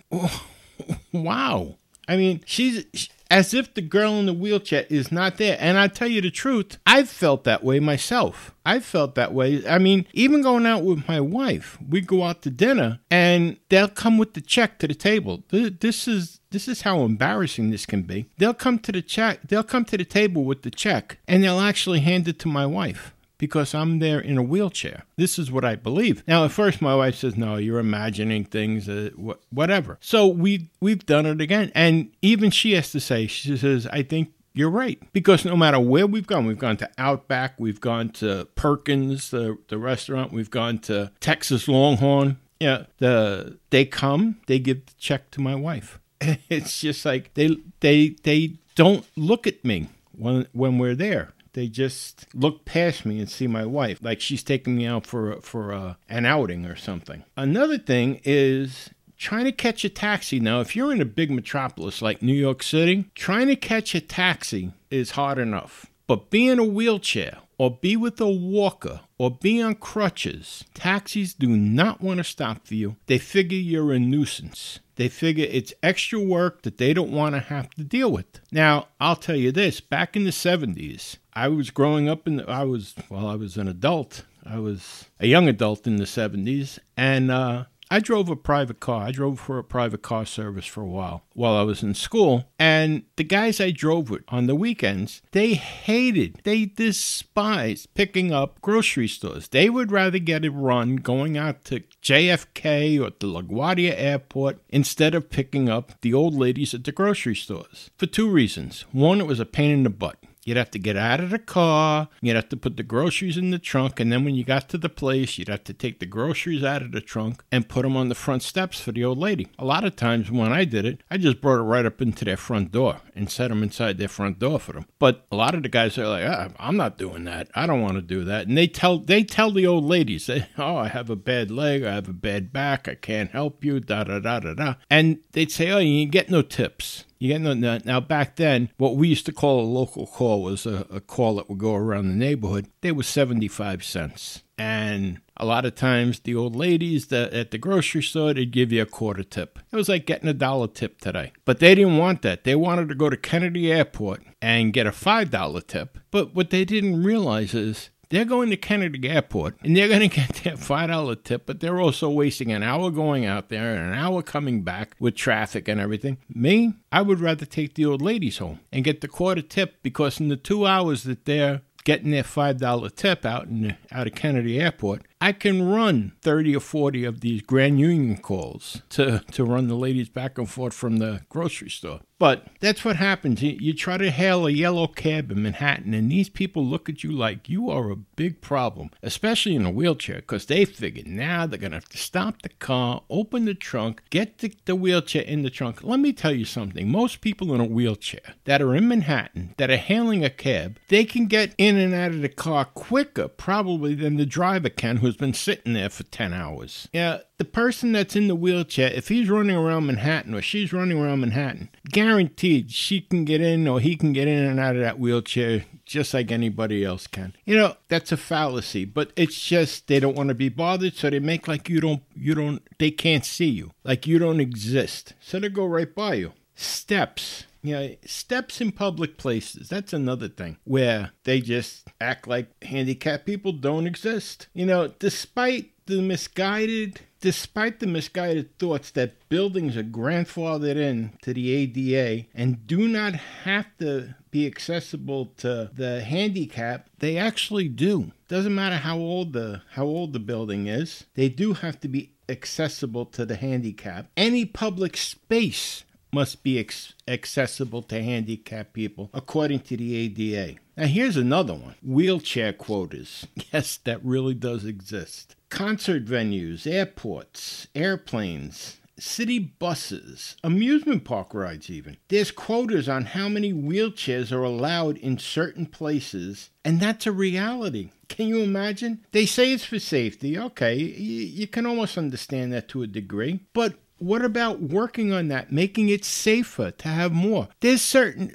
wow. 1.12 1.76
I 2.08 2.16
mean, 2.16 2.42
she's 2.46 3.08
as 3.30 3.52
if 3.54 3.75
the 3.75 3.83
girl 3.83 4.14
in 4.14 4.26
the 4.26 4.33
wheelchair 4.33 4.87
is 4.88 5.11
not 5.11 5.37
there. 5.37 5.56
And 5.61 5.78
I 5.78 5.88
tell 5.88 6.08
you 6.08 6.21
the 6.21 6.30
truth, 6.30 6.78
I've 6.86 7.08
felt 7.08 7.45
that 7.45 7.65
way 7.65 7.80
myself. 7.80 8.54
I've 8.65 8.84
felt 8.84 9.15
that 9.15 9.32
way. 9.32 9.67
I 9.67 9.78
mean, 9.78 10.06
even 10.12 10.43
going 10.43 10.67
out 10.67 10.84
with 10.84 11.06
my 11.08 11.21
wife, 11.21 11.78
we 11.89 12.00
go 12.00 12.25
out 12.25 12.43
to 12.43 12.50
dinner 12.50 13.00
and 13.10 13.58
they'll 13.69 13.89
come 13.89 14.19
with 14.19 14.34
the 14.34 14.41
check 14.41 14.78
to 14.80 14.89
the 14.89 14.95
table. 14.95 15.45
This 15.50 16.08
is 16.08 16.41
this 16.50 16.69
is 16.69 16.82
how 16.82 17.02
embarrassing 17.02 17.71
this 17.71 17.86
can 17.86 18.02
be. 18.02 18.30
They'll 18.39 18.54
come 18.54 18.78
to 18.80 18.93
the 18.93 19.02
check, 19.02 19.41
they'll 19.49 19.62
come 19.62 19.84
to 19.86 19.97
the 19.97 20.04
table 20.04 20.45
with 20.45 20.62
the 20.62 20.71
check 20.71 21.19
and 21.28 21.43
they'll 21.43 21.60
actually 21.60 22.00
hand 22.00 22.28
it 22.28 22.39
to 22.41 22.49
my 22.49 22.67
wife 22.67 23.12
because 23.38 23.75
I'm 23.75 23.99
there 23.99 24.18
in 24.20 24.38
a 24.38 24.42
wheelchair. 24.42 25.04
This 25.16 25.38
is 25.38 25.50
what 25.50 25.64
I 25.64 25.76
believe. 25.76 26.22
Now, 26.26 26.44
at 26.44 26.52
first, 26.52 26.80
my 26.80 26.94
wife 26.94 27.16
says, 27.16 27.36
"No, 27.36 27.56
you're 27.56 27.78
imagining 27.78 28.44
things, 28.44 28.88
uh, 28.88 29.10
wh- 29.16 29.52
whatever." 29.52 29.99
So 30.00 30.26
we 30.26 30.70
we've 30.80 31.04
done 31.06 31.26
it 31.26 31.40
again, 31.40 31.70
and 31.75 32.10
even 32.22 32.50
she 32.50 32.72
has 32.72 32.90
to 32.92 33.00
say, 33.00 33.26
she 33.26 33.56
says, 33.56 33.86
"I 33.88 34.02
think." 34.02 34.32
You're 34.58 34.70
right. 34.70 34.99
Because 35.12 35.44
no 35.44 35.54
matter 35.54 35.78
where 35.78 36.06
we've 36.06 36.26
gone, 36.26 36.46
we've 36.46 36.58
gone 36.58 36.78
to 36.78 36.88
Outback, 36.96 37.60
we've 37.60 37.78
gone 37.78 38.08
to 38.12 38.49
Perkins, 38.54 39.30
the, 39.30 39.58
the 39.68 39.76
restaurant, 39.76 40.32
we've 40.32 40.50
gone 40.50 40.78
to 40.78 41.12
Texas 41.20 41.68
Longhorn. 41.68 42.38
Yeah, 42.58 42.84
the 42.96 43.58
they 43.68 43.84
come, 43.84 44.38
they 44.46 44.58
give 44.58 44.86
the 44.86 44.92
check 44.99 45.30
to 45.32 45.42
my 45.42 45.54
wife. 45.54 46.00
It's 46.49 46.80
just 46.80 47.04
like 47.04 47.34
they 47.34 47.58
they 47.80 48.16
they 48.22 48.54
don't 48.76 49.04
look 49.14 49.46
at 49.46 49.62
me 49.62 49.88
when 50.12 50.46
when 50.52 50.78
we're 50.78 50.94
there. 50.94 51.34
They 51.56 51.69
just 51.69 52.26
look 52.34 52.66
past 52.66 53.06
me 53.06 53.19
and 53.19 53.30
see 53.30 53.47
my 53.47 53.64
wife, 53.64 53.99
like 54.02 54.21
she's 54.21 54.42
taking 54.42 54.76
me 54.76 54.84
out 54.84 55.06
for 55.06 55.40
for 55.40 55.73
uh, 55.73 55.95
an 56.06 56.26
outing 56.26 56.66
or 56.66 56.76
something. 56.76 57.25
Another 57.34 57.78
thing 57.78 58.21
is 58.25 58.90
trying 59.16 59.47
to 59.47 59.52
catch 59.52 59.82
a 59.82 59.88
taxi. 59.88 60.38
Now, 60.38 60.60
if 60.60 60.76
you're 60.76 60.92
in 60.92 61.00
a 61.00 61.06
big 61.06 61.30
metropolis 61.30 62.02
like 62.02 62.21
New 62.21 62.34
York 62.34 62.62
City, 62.62 63.06
trying 63.14 63.47
to 63.47 63.56
catch 63.56 63.95
a 63.95 64.02
taxi 64.02 64.75
is 64.90 65.12
hard 65.12 65.38
enough. 65.38 65.86
But 66.06 66.28
being 66.28 66.58
a 66.58 66.64
wheelchair 66.64 67.38
or 67.58 67.71
be 67.71 67.97
with 67.97 68.21
a 68.21 68.28
walker 68.28 69.00
or 69.19 69.30
be 69.30 69.62
on 69.62 69.75
crutches, 69.75 70.64
taxis 70.75 71.34
do 71.34 71.49
not 71.49 72.00
want 72.00 72.19
to 72.19 72.25
stop 72.25 72.66
for 72.66 72.75
you. 72.75 72.97
They 73.06 73.19
figure 73.19 73.58
you're 73.58 73.92
a 73.92 73.99
nuisance. 73.99 74.80
They 74.97 75.08
figure 75.08 75.47
it's 75.49 75.75
extra 75.82 76.21
work 76.21 76.62
that 76.62 76.78
they 76.78 76.95
don't 76.95 77.12
want 77.12 77.34
to 77.34 77.40
have 77.40 77.71
to 77.71 77.84
deal 77.84 78.10
with. 78.10 78.40
Now, 78.50 78.88
I'll 78.99 79.16
tell 79.16 79.36
you 79.36 79.52
this 79.52 79.80
back 79.80 80.16
in 80.16 80.25
the 80.25 80.30
70s, 80.30 81.19
I 81.34 81.49
was 81.49 81.71
growing 81.71 82.08
up 82.08 82.26
in, 82.26 82.36
the, 82.36 82.49
I 82.49 82.64
was, 82.64 82.95
well, 83.10 83.26
I 83.26 83.36
was 83.36 83.56
an 83.56 83.69
adult. 83.69 84.25
I 84.45 84.58
was 84.58 85.06
a 85.19 85.26
young 85.26 85.49
adult 85.49 85.86
in 85.86 85.97
the 85.97 86.04
70s, 86.04 86.78
and 86.97 87.30
uh, 87.30 87.64
I 87.90 88.00
drove 88.00 88.28
a 88.28 88.36
private 88.36 88.80
car. 88.80 89.02
I 89.02 89.12
drove 89.12 89.38
for 89.38 89.58
a 89.58 89.64
private 89.64 90.02
car 90.02 90.26
service 90.26 90.66
for 90.66 90.80
a 90.80 90.86
while 90.86 91.22
while 91.34 91.56
I 91.56 91.62
was 91.62 91.82
in 91.82 91.94
school. 91.94 92.44
And 92.58 93.04
the 93.16 93.25
guys 93.25 93.60
I 93.60 93.70
drove 93.70 94.10
with 94.10 94.22
on 94.28 94.46
the 94.46 94.56
weekends, 94.56 95.22
they 95.30 95.54
hated, 95.54 96.40
they 96.42 96.64
despised 96.64 97.94
picking 97.94 98.32
up 98.32 98.60
grocery 98.60 99.06
stores. 99.06 99.49
They 99.49 99.70
would 99.70 99.92
rather 99.92 100.18
get 100.18 100.44
it 100.44 100.50
run 100.50 100.96
going 100.96 101.36
out 101.38 101.64
to 101.66 101.84
JFK 102.02 103.00
or 103.00 103.10
the 103.10 103.26
LaGuardia 103.26 103.94
Airport 103.96 104.60
instead 104.68 105.14
of 105.14 105.30
picking 105.30 105.68
up 105.68 105.92
the 106.00 106.12
old 106.12 106.34
ladies 106.34 106.75
at 106.75 106.82
the 106.82 106.92
grocery 106.92 107.36
stores. 107.36 107.90
For 107.96 108.06
two 108.06 108.28
reasons. 108.28 108.84
One, 108.90 109.20
it 109.20 109.26
was 109.26 109.40
a 109.40 109.46
pain 109.46 109.70
in 109.70 109.82
the 109.84 109.90
butt. 109.90 110.16
You'd 110.47 110.56
have 110.56 110.71
to 110.71 110.78
get 110.78 110.97
out 110.97 111.19
of 111.19 111.30
the 111.30 111.41
car, 111.41 112.09
you'd 112.23 112.37
have 112.37 112.49
to 112.50 112.56
put 112.56 112.76
the 112.76 112.85
groceries 112.85 113.37
in 113.37 113.50
the 113.50 113.59
trunk, 113.59 113.99
and 113.99 114.13
then 114.13 114.25
when 114.25 114.37
you 114.37 114.45
got 114.45 114.69
to 114.69 114.78
the 114.78 114.89
place, 114.89 115.39
you'd 115.39 115.49
have 115.49 115.65
to 115.65 115.75
take 115.75 115.99
the 115.99 116.06
groceries 116.06 116.63
out 116.63 116.82
of 116.82 116.93
the 116.93 117.00
trunk 117.00 117.43
and 117.50 117.69
put 117.69 117.82
them 117.82 117.97
on 117.97 118.09
the 118.09 118.15
front 118.15 118.45
steps 118.45 118.80
for 118.80 118.93
the 118.93 119.04
old 119.04 119.19
lady. 119.19 119.49
A 119.59 119.65
lot 119.65 119.85
of 119.85 119.97
times 119.97 120.30
when 120.30 120.52
I 120.52 120.65
did 120.65 120.85
it, 120.85 121.02
I 121.11 121.17
just 121.17 121.41
brought 121.41 121.59
it 121.59 121.65
right 121.65 121.85
up 121.85 122.00
into 122.00 122.25
their 122.25 122.37
front 122.37 122.71
door 122.71 123.00
and 123.17 123.28
set 123.28 123.49
them 123.49 123.65
inside 123.65 123.99
their 123.99 124.06
front 124.06 124.39
door 124.39 124.61
for 124.61 124.73
them. 124.73 124.87
But 125.00 125.26
a 125.32 125.37
lot 125.37 125.56
of 125.56 125.65
the 125.65 125.69
guys 125.69 125.99
are 125.99 126.06
like, 126.06 126.25
ah, 126.25 126.49
I'm 126.61 126.76
not 126.76 126.97
doing 126.97 127.25
that. 127.25 127.49
I 127.56 127.67
don't 127.67 127.82
want 127.82 127.95
to 127.95 128.02
do 128.02 128.23
that. 128.23 128.47
And 128.47 128.56
they 128.56 128.69
tell 128.69 129.00
they 129.00 129.25
tell 129.25 129.50
the 129.50 129.67
old 129.67 129.85
ladies, 129.85 130.30
oh, 130.30 130.76
I 130.76 130.87
have 130.87 131.11
a 131.11 131.17
bad 131.17 131.50
leg, 131.50 131.82
I 131.82 131.93
have 131.93 132.09
a 132.09 132.13
bad 132.13 132.52
back, 132.52 132.87
I 132.87 132.95
can't 132.95 133.32
help 133.32 133.65
you, 133.65 133.80
da 133.80 134.04
da 134.04 134.21
da 134.21 134.39
da 134.39 134.54
da. 134.54 134.75
And 134.89 135.19
they'd 135.32 135.50
say, 135.50 135.71
oh, 135.73 135.78
you 135.78 136.02
ain't 136.02 136.13
get 136.13 136.30
no 136.30 136.43
tips. 136.43 137.05
You 137.18 137.28
get 137.28 137.40
no, 137.40 137.78
now 137.84 138.00
back 138.00 138.36
then, 138.36 138.70
what 138.76 138.96
we 138.96 139.08
used 139.08 139.26
to 139.26 139.32
call 139.32 139.60
a 139.60 139.62
local 139.62 140.06
call 140.06 140.42
was 140.42 140.66
a, 140.66 140.86
a 140.90 141.00
call 141.00 141.36
that 141.36 141.48
would 141.48 141.58
go 141.58 141.74
around 141.74 142.08
the 142.08 142.14
neighborhood. 142.14 142.68
They 142.82 142.92
were 142.92 143.02
seventy 143.02 143.48
five 143.48 143.82
cents, 143.82 144.42
and 144.58 145.20
a 145.36 145.46
lot 145.46 145.64
of 145.66 145.74
times 145.74 146.20
the 146.20 146.34
old 146.34 146.56
ladies 146.56 147.06
that 147.06 147.32
at 147.32 147.50
the 147.50 147.58
grocery 147.58 148.02
store 148.02 148.34
they'd 148.34 148.50
give 148.50 148.72
you 148.72 148.82
a 148.82 148.86
quarter 148.86 149.22
tip. 149.22 149.58
It 149.70 149.76
was 149.76 149.88
like 149.88 150.06
getting 150.06 150.28
a 150.28 150.34
dollar 150.34 150.66
tip 150.66 151.00
today. 151.00 151.32
But 151.44 151.60
they 151.60 151.74
didn't 151.74 151.98
want 151.98 152.22
that. 152.22 152.44
They 152.44 152.54
wanted 152.54 152.88
to 152.88 152.94
go 152.94 153.10
to 153.10 153.16
Kennedy 153.16 153.72
Airport 153.72 154.22
and 154.40 154.72
get 154.72 154.86
a 154.86 154.92
five 154.92 155.30
dollar 155.30 155.60
tip. 155.60 155.98
But 156.10 156.34
what 156.34 156.50
they 156.50 156.64
didn't 156.64 157.02
realize 157.02 157.54
is 157.54 157.90
They're 158.08 158.25
going 158.25 158.50
to 158.50 158.56
Kennedy 158.56 159.08
Airport 159.08 159.56
and 159.62 159.76
they're 159.76 159.88
going 159.88 160.00
to 160.08 160.16
get 160.16 160.34
their 160.45 160.56
$5 160.56 161.25
tip, 161.25 161.47
but 161.47 161.60
they're 161.60 161.80
also 161.80 162.08
wasting 162.08 162.52
an 162.52 162.62
hour 162.62 162.90
going 162.90 163.25
out 163.25 163.49
there 163.49 163.75
and 163.75 163.92
an 163.92 163.99
hour 163.99 164.23
coming 164.23 164.62
back 164.62 164.97
with 164.99 165.14
traffic 165.14 165.69
and 165.69 165.80
everything. 165.80 166.19
Me, 166.28 166.75
I 166.92 167.02
would 167.02 167.21
rather 167.21 167.47
take 167.47 167.75
the 167.75 167.86
old 167.86 168.02
ladies 168.02 168.38
home 168.38 168.60
and 168.73 168.84
get 168.84 169.00
the 169.00 169.08
quarter 169.08 169.42
tip 169.42 169.82
because 169.82 170.21
in 170.21 170.28
the 170.28 170.36
two 170.36 170.66
hours 170.66 171.04
that 171.04 171.25
they're 171.25 171.62
getting 171.86 172.10
their 172.10 172.25
$5 172.25 172.97
tip 172.97 173.25
out 173.25 173.47
in 173.47 173.76
out 173.92 174.08
of 174.08 174.14
Kennedy 174.16 174.60
Airport, 174.60 175.02
I 175.21 175.30
can 175.30 175.69
run 175.69 176.12
30 176.21 176.56
or 176.56 176.60
40 176.60 177.04
of 177.04 177.21
these 177.21 177.42
Grand 177.42 177.78
Union 177.78 178.16
calls 178.19 178.82
to, 178.90 179.23
to 179.30 179.45
run 179.45 179.69
the 179.69 179.76
ladies 179.76 180.08
back 180.08 180.36
and 180.36 180.50
forth 180.50 180.75
from 180.75 180.97
the 180.97 181.23
grocery 181.28 181.71
store. 181.71 182.00
But 182.18 182.46
that's 182.60 182.84
what 182.84 182.96
happens. 182.96 183.42
You, 183.42 183.56
you, 183.60 183.74
try 183.74 183.98
to 183.98 184.10
hail 184.10 184.46
a 184.46 184.50
yellow 184.50 184.86
cab 184.86 185.30
in 185.30 185.42
Manhattan, 185.42 185.92
and 185.92 186.10
these 186.10 186.30
people 186.30 186.64
look 186.64 186.88
at 186.88 187.04
you 187.04 187.12
like 187.12 187.48
you 187.48 187.70
are 187.70 187.90
a 187.90 187.96
big 187.96 188.40
problem, 188.40 188.90
especially 189.02 189.54
in 189.54 189.66
a 189.66 189.70
wheelchair, 189.70 190.16
because 190.16 190.46
they 190.46 190.64
figure 190.64 191.04
now 191.06 191.46
they're 191.46 191.58
going 191.58 191.72
to 191.72 191.76
have 191.76 191.88
to 191.90 191.98
stop 191.98 192.40
the 192.40 192.48
car, 192.48 193.02
open 193.10 193.44
the 193.44 193.54
trunk, 193.54 194.02
get 194.08 194.38
the, 194.38 194.54
the 194.64 194.74
wheelchair 194.74 195.22
in 195.22 195.42
the 195.42 195.50
trunk. 195.50 195.84
Let 195.84 196.00
me 196.00 196.14
tell 196.14 196.32
you 196.32 196.46
something. 196.46 196.90
Most 196.90 197.20
people 197.20 197.54
in 197.54 197.60
a 197.60 197.64
wheelchair 197.64 198.34
that 198.44 198.62
are 198.62 198.74
in 198.74 198.88
Manhattan, 198.88 199.54
that 199.58 199.70
are 199.70 199.76
hailing 199.76 200.24
a 200.24 200.30
cab, 200.30 200.78
they 200.88 201.04
can 201.04 201.26
get 201.26 201.54
in 201.58 201.76
and 201.76 201.92
out 201.92 202.12
of 202.12 202.22
the 202.22 202.30
car 202.30 202.64
quicker, 202.64 203.28
probably, 203.28 203.94
than 203.94 204.16
the 204.16 204.26
driver 204.26 204.70
can 204.70 204.98
who's 204.98 205.16
been 205.16 205.34
sitting 205.34 205.74
there 205.74 205.90
for 205.90 206.04
10 206.04 206.32
hours. 206.32 206.88
Yeah, 206.94 207.18
the 207.38 207.44
person 207.44 207.92
that's 207.92 208.16
in 208.16 208.28
the 208.28 208.34
wheelchair, 208.34 208.90
if 208.92 209.08
he's 209.08 209.28
running 209.28 209.56
around 209.56 209.86
Manhattan 209.86 210.34
or 210.34 210.40
she's 210.40 210.72
running 210.72 210.99
around 210.99 211.20
Manhattan, 211.20 211.68
guaranteed 211.90 212.70
she 212.70 213.00
can 213.00 213.25
get 213.25 213.40
in 213.40 213.68
or 213.68 213.80
he 213.80 213.96
can 213.96 214.12
get 214.12 214.28
in 214.28 214.44
and 214.44 214.58
out 214.58 214.76
of 214.76 214.82
that 214.82 214.99
wheelchair 214.99 215.64
just 215.84 216.14
like 216.14 216.30
anybody 216.30 216.84
else 216.84 217.06
can. 217.06 217.34
You 217.44 217.56
know, 217.56 217.76
that's 217.88 218.12
a 218.12 218.16
fallacy, 218.16 218.84
but 218.84 219.12
it's 219.16 219.40
just 219.40 219.86
they 219.86 220.00
don't 220.00 220.16
want 220.16 220.28
to 220.30 220.34
be 220.34 220.49
bothered, 220.49 220.94
so 220.94 221.10
they 221.10 221.20
make 221.20 221.46
like 221.46 221.68
you 221.68 221.80
don't 221.80 222.02
you 222.14 222.34
don't 222.34 222.62
they 222.78 222.90
can't 222.90 223.25
see 223.25 223.49
you. 223.49 223.70
Like 223.84 224.06
you 224.06 224.18
don't 224.18 224.40
exist. 224.40 225.14
So 225.20 225.38
they 225.38 225.49
go 225.49 225.66
right 225.66 225.94
by 225.94 226.14
you. 226.14 226.32
Steps. 226.54 227.44
Yeah, 227.62 227.88
steps 228.04 228.60
in 228.60 228.70
public 228.70 229.16
places. 229.16 229.68
That's 229.68 229.92
another 229.92 230.28
thing 230.28 230.58
where 230.64 231.10
they 231.25 231.40
just 231.40 231.88
act 232.00 232.28
like 232.28 232.49
handicapped 232.62 233.26
people 233.26 233.52
don't 233.52 233.88
exist. 233.88 234.46
You 234.54 234.66
know, 234.66 234.88
despite 235.00 235.72
the 235.86 236.02
misguided 236.02 237.00
despite 237.20 237.80
the 237.80 237.86
misguided 237.86 238.56
thoughts 238.58 238.90
that 238.92 239.28
buildings 239.28 239.76
are 239.76 239.82
grandfathered 239.82 240.76
in 240.76 241.12
to 241.22 241.32
the 241.34 241.50
ADA 241.50 242.26
and 242.34 242.66
do 242.66 242.86
not 242.86 243.14
have 243.14 243.66
to 243.78 244.14
be 244.30 244.46
accessible 244.46 245.32
to 245.38 245.70
the 245.75 246.02
handicap, 246.02 246.88
they 246.99 247.16
actually 247.16 247.68
do. 247.68 248.12
Doesn't 248.28 248.54
matter 248.54 248.76
how 248.76 248.99
old 248.99 249.32
the 249.32 249.62
how 249.72 249.84
old 249.84 250.12
the 250.12 250.20
building 250.20 250.66
is. 250.66 251.06
They 251.14 251.28
do 251.28 251.54
have 251.54 251.80
to 251.80 251.88
be 251.88 252.12
accessible 252.28 253.06
to 253.06 253.25
the 253.25 253.36
handicap. 253.36 254.08
Any 254.16 254.44
public 254.44 254.96
space 254.96 255.84
must 256.12 256.42
be 256.42 256.58
ex- 256.58 256.95
accessible 257.08 257.82
to 257.82 258.02
handicapped 258.02 258.73
people 258.73 259.10
according 259.12 259.60
to 259.60 259.76
the 259.76 259.95
ADA. 259.97 260.58
Now, 260.76 260.86
here's 260.86 261.16
another 261.16 261.54
one 261.54 261.75
wheelchair 261.82 262.52
quotas. 262.52 263.26
Yes, 263.52 263.78
that 263.84 264.04
really 264.04 264.34
does 264.34 264.64
exist. 264.64 265.36
Concert 265.49 266.04
venues, 266.04 266.66
airports, 266.66 267.69
airplanes, 267.75 268.76
city 268.99 269.38
buses, 269.38 270.36
amusement 270.42 271.04
park 271.04 271.34
rides, 271.34 271.71
even. 271.71 271.97
There's 272.08 272.30
quotas 272.30 272.88
on 272.88 273.06
how 273.06 273.28
many 273.28 273.52
wheelchairs 273.52 274.32
are 274.32 274.42
allowed 274.42 274.97
in 274.99 275.19
certain 275.19 275.66
places, 275.66 276.50
and 276.64 276.80
that's 276.80 277.06
a 277.06 277.12
reality. 277.12 277.90
Can 278.08 278.28
you 278.28 278.40
imagine? 278.40 279.04
They 279.12 279.26
say 279.26 279.52
it's 279.52 279.64
for 279.64 279.78
safety. 279.78 280.38
Okay, 280.38 280.76
you, 280.76 281.23
you 281.26 281.47
can 281.47 281.66
almost 281.66 281.99
understand 281.99 282.52
that 282.52 282.69
to 282.69 282.82
a 282.82 282.86
degree. 282.86 283.40
But 283.52 283.75
what 283.99 284.25
about 284.25 284.61
working 284.61 285.13
on 285.13 285.28
that, 285.28 285.52
making 285.52 285.89
it 285.89 286.04
safer 286.04 286.71
to 286.71 286.89
have 286.89 287.13
more? 287.13 287.49
There's 287.61 287.82
certain 287.82 288.35